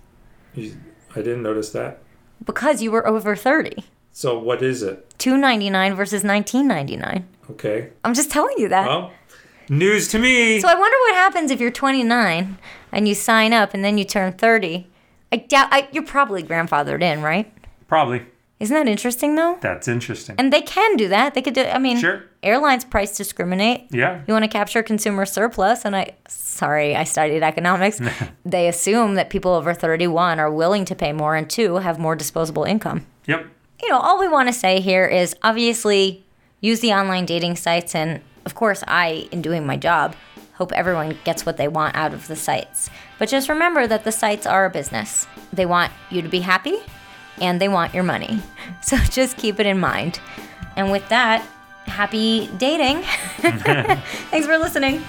You- 0.54 0.74
I 1.14 1.16
didn't 1.16 1.42
notice 1.42 1.68
that. 1.72 1.98
Because 2.42 2.80
you 2.80 2.90
were 2.90 3.06
over 3.06 3.36
30. 3.36 3.84
So 4.10 4.38
what 4.38 4.62
is 4.62 4.82
it? 4.82 5.06
2.99 5.18 5.94
versus 5.94 6.22
19.99. 6.22 7.24
Okay. 7.50 7.90
I'm 8.04 8.14
just 8.14 8.30
telling 8.30 8.54
you 8.56 8.68
that. 8.70 8.86
Well, 8.86 9.12
news 9.68 10.08
to 10.08 10.18
me. 10.18 10.60
So 10.60 10.68
I 10.68 10.74
wonder 10.74 10.96
what 11.08 11.14
happens 11.14 11.50
if 11.50 11.60
you're 11.60 11.70
29 11.70 12.56
and 12.90 13.06
you 13.06 13.14
sign 13.14 13.52
up 13.52 13.74
and 13.74 13.84
then 13.84 13.98
you 13.98 14.04
turn 14.04 14.32
30. 14.32 14.86
I 15.32 15.36
doubt 15.36 15.68
I, 15.72 15.88
you're 15.92 16.04
probably 16.04 16.42
grandfathered 16.42 17.02
in, 17.02 17.22
right? 17.22 17.52
Probably. 17.88 18.26
Isn't 18.60 18.76
that 18.76 18.86
interesting 18.86 19.34
though? 19.34 19.58
That's 19.60 19.88
interesting. 19.88 20.36
And 20.38 20.52
they 20.52 20.62
can 20.62 20.96
do 20.96 21.08
that. 21.08 21.34
They 21.34 21.42
could 21.42 21.54
do 21.54 21.64
I 21.64 21.78
mean, 21.78 21.98
Sure. 21.98 22.22
airlines 22.44 22.84
price 22.84 23.16
discriminate. 23.16 23.88
Yeah. 23.90 24.20
You 24.24 24.32
want 24.32 24.44
to 24.44 24.48
capture 24.48 24.84
consumer 24.84 25.26
surplus 25.26 25.84
and 25.84 25.96
I 25.96 26.12
sorry, 26.28 26.94
I 26.94 27.02
studied 27.02 27.42
economics. 27.42 28.00
they 28.44 28.68
assume 28.68 29.16
that 29.16 29.30
people 29.30 29.50
over 29.52 29.74
31 29.74 30.38
are 30.38 30.50
willing 30.52 30.84
to 30.84 30.94
pay 30.94 31.12
more 31.12 31.34
and 31.34 31.50
two 31.50 31.76
have 31.76 31.98
more 31.98 32.14
disposable 32.14 32.62
income. 32.62 33.04
Yep. 33.26 33.46
You 33.82 33.88
know, 33.88 33.98
all 33.98 34.20
we 34.20 34.28
want 34.28 34.48
to 34.48 34.52
say 34.52 34.80
here 34.80 35.06
is 35.06 35.34
obviously 35.42 36.24
use 36.60 36.78
the 36.78 36.92
online 36.92 37.26
dating 37.26 37.56
sites 37.56 37.96
and 37.96 38.20
of 38.46 38.54
course 38.54 38.84
I 38.86 39.28
in 39.32 39.42
doing 39.42 39.66
my 39.66 39.76
job 39.76 40.14
hope 40.62 40.70
everyone 40.70 41.18
gets 41.24 41.44
what 41.44 41.56
they 41.56 41.66
want 41.66 41.96
out 41.96 42.14
of 42.14 42.28
the 42.28 42.36
sites. 42.36 42.88
But 43.18 43.28
just 43.28 43.48
remember 43.48 43.88
that 43.88 44.04
the 44.04 44.12
sites 44.12 44.46
are 44.46 44.64
a 44.64 44.70
business. 44.70 45.26
They 45.52 45.66
want 45.66 45.90
you 46.08 46.22
to 46.22 46.28
be 46.28 46.38
happy 46.38 46.76
and 47.40 47.60
they 47.60 47.68
want 47.68 47.92
your 47.94 48.04
money. 48.04 48.40
So 48.82 48.96
just 48.96 49.36
keep 49.36 49.58
it 49.60 49.66
in 49.66 49.78
mind. 49.78 50.20
And 50.76 50.90
with 50.90 51.08
that, 51.08 51.44
happy 51.86 52.48
dating. 52.58 53.02
Thanks 54.30 54.46
for 54.46 54.58
listening. 54.58 55.04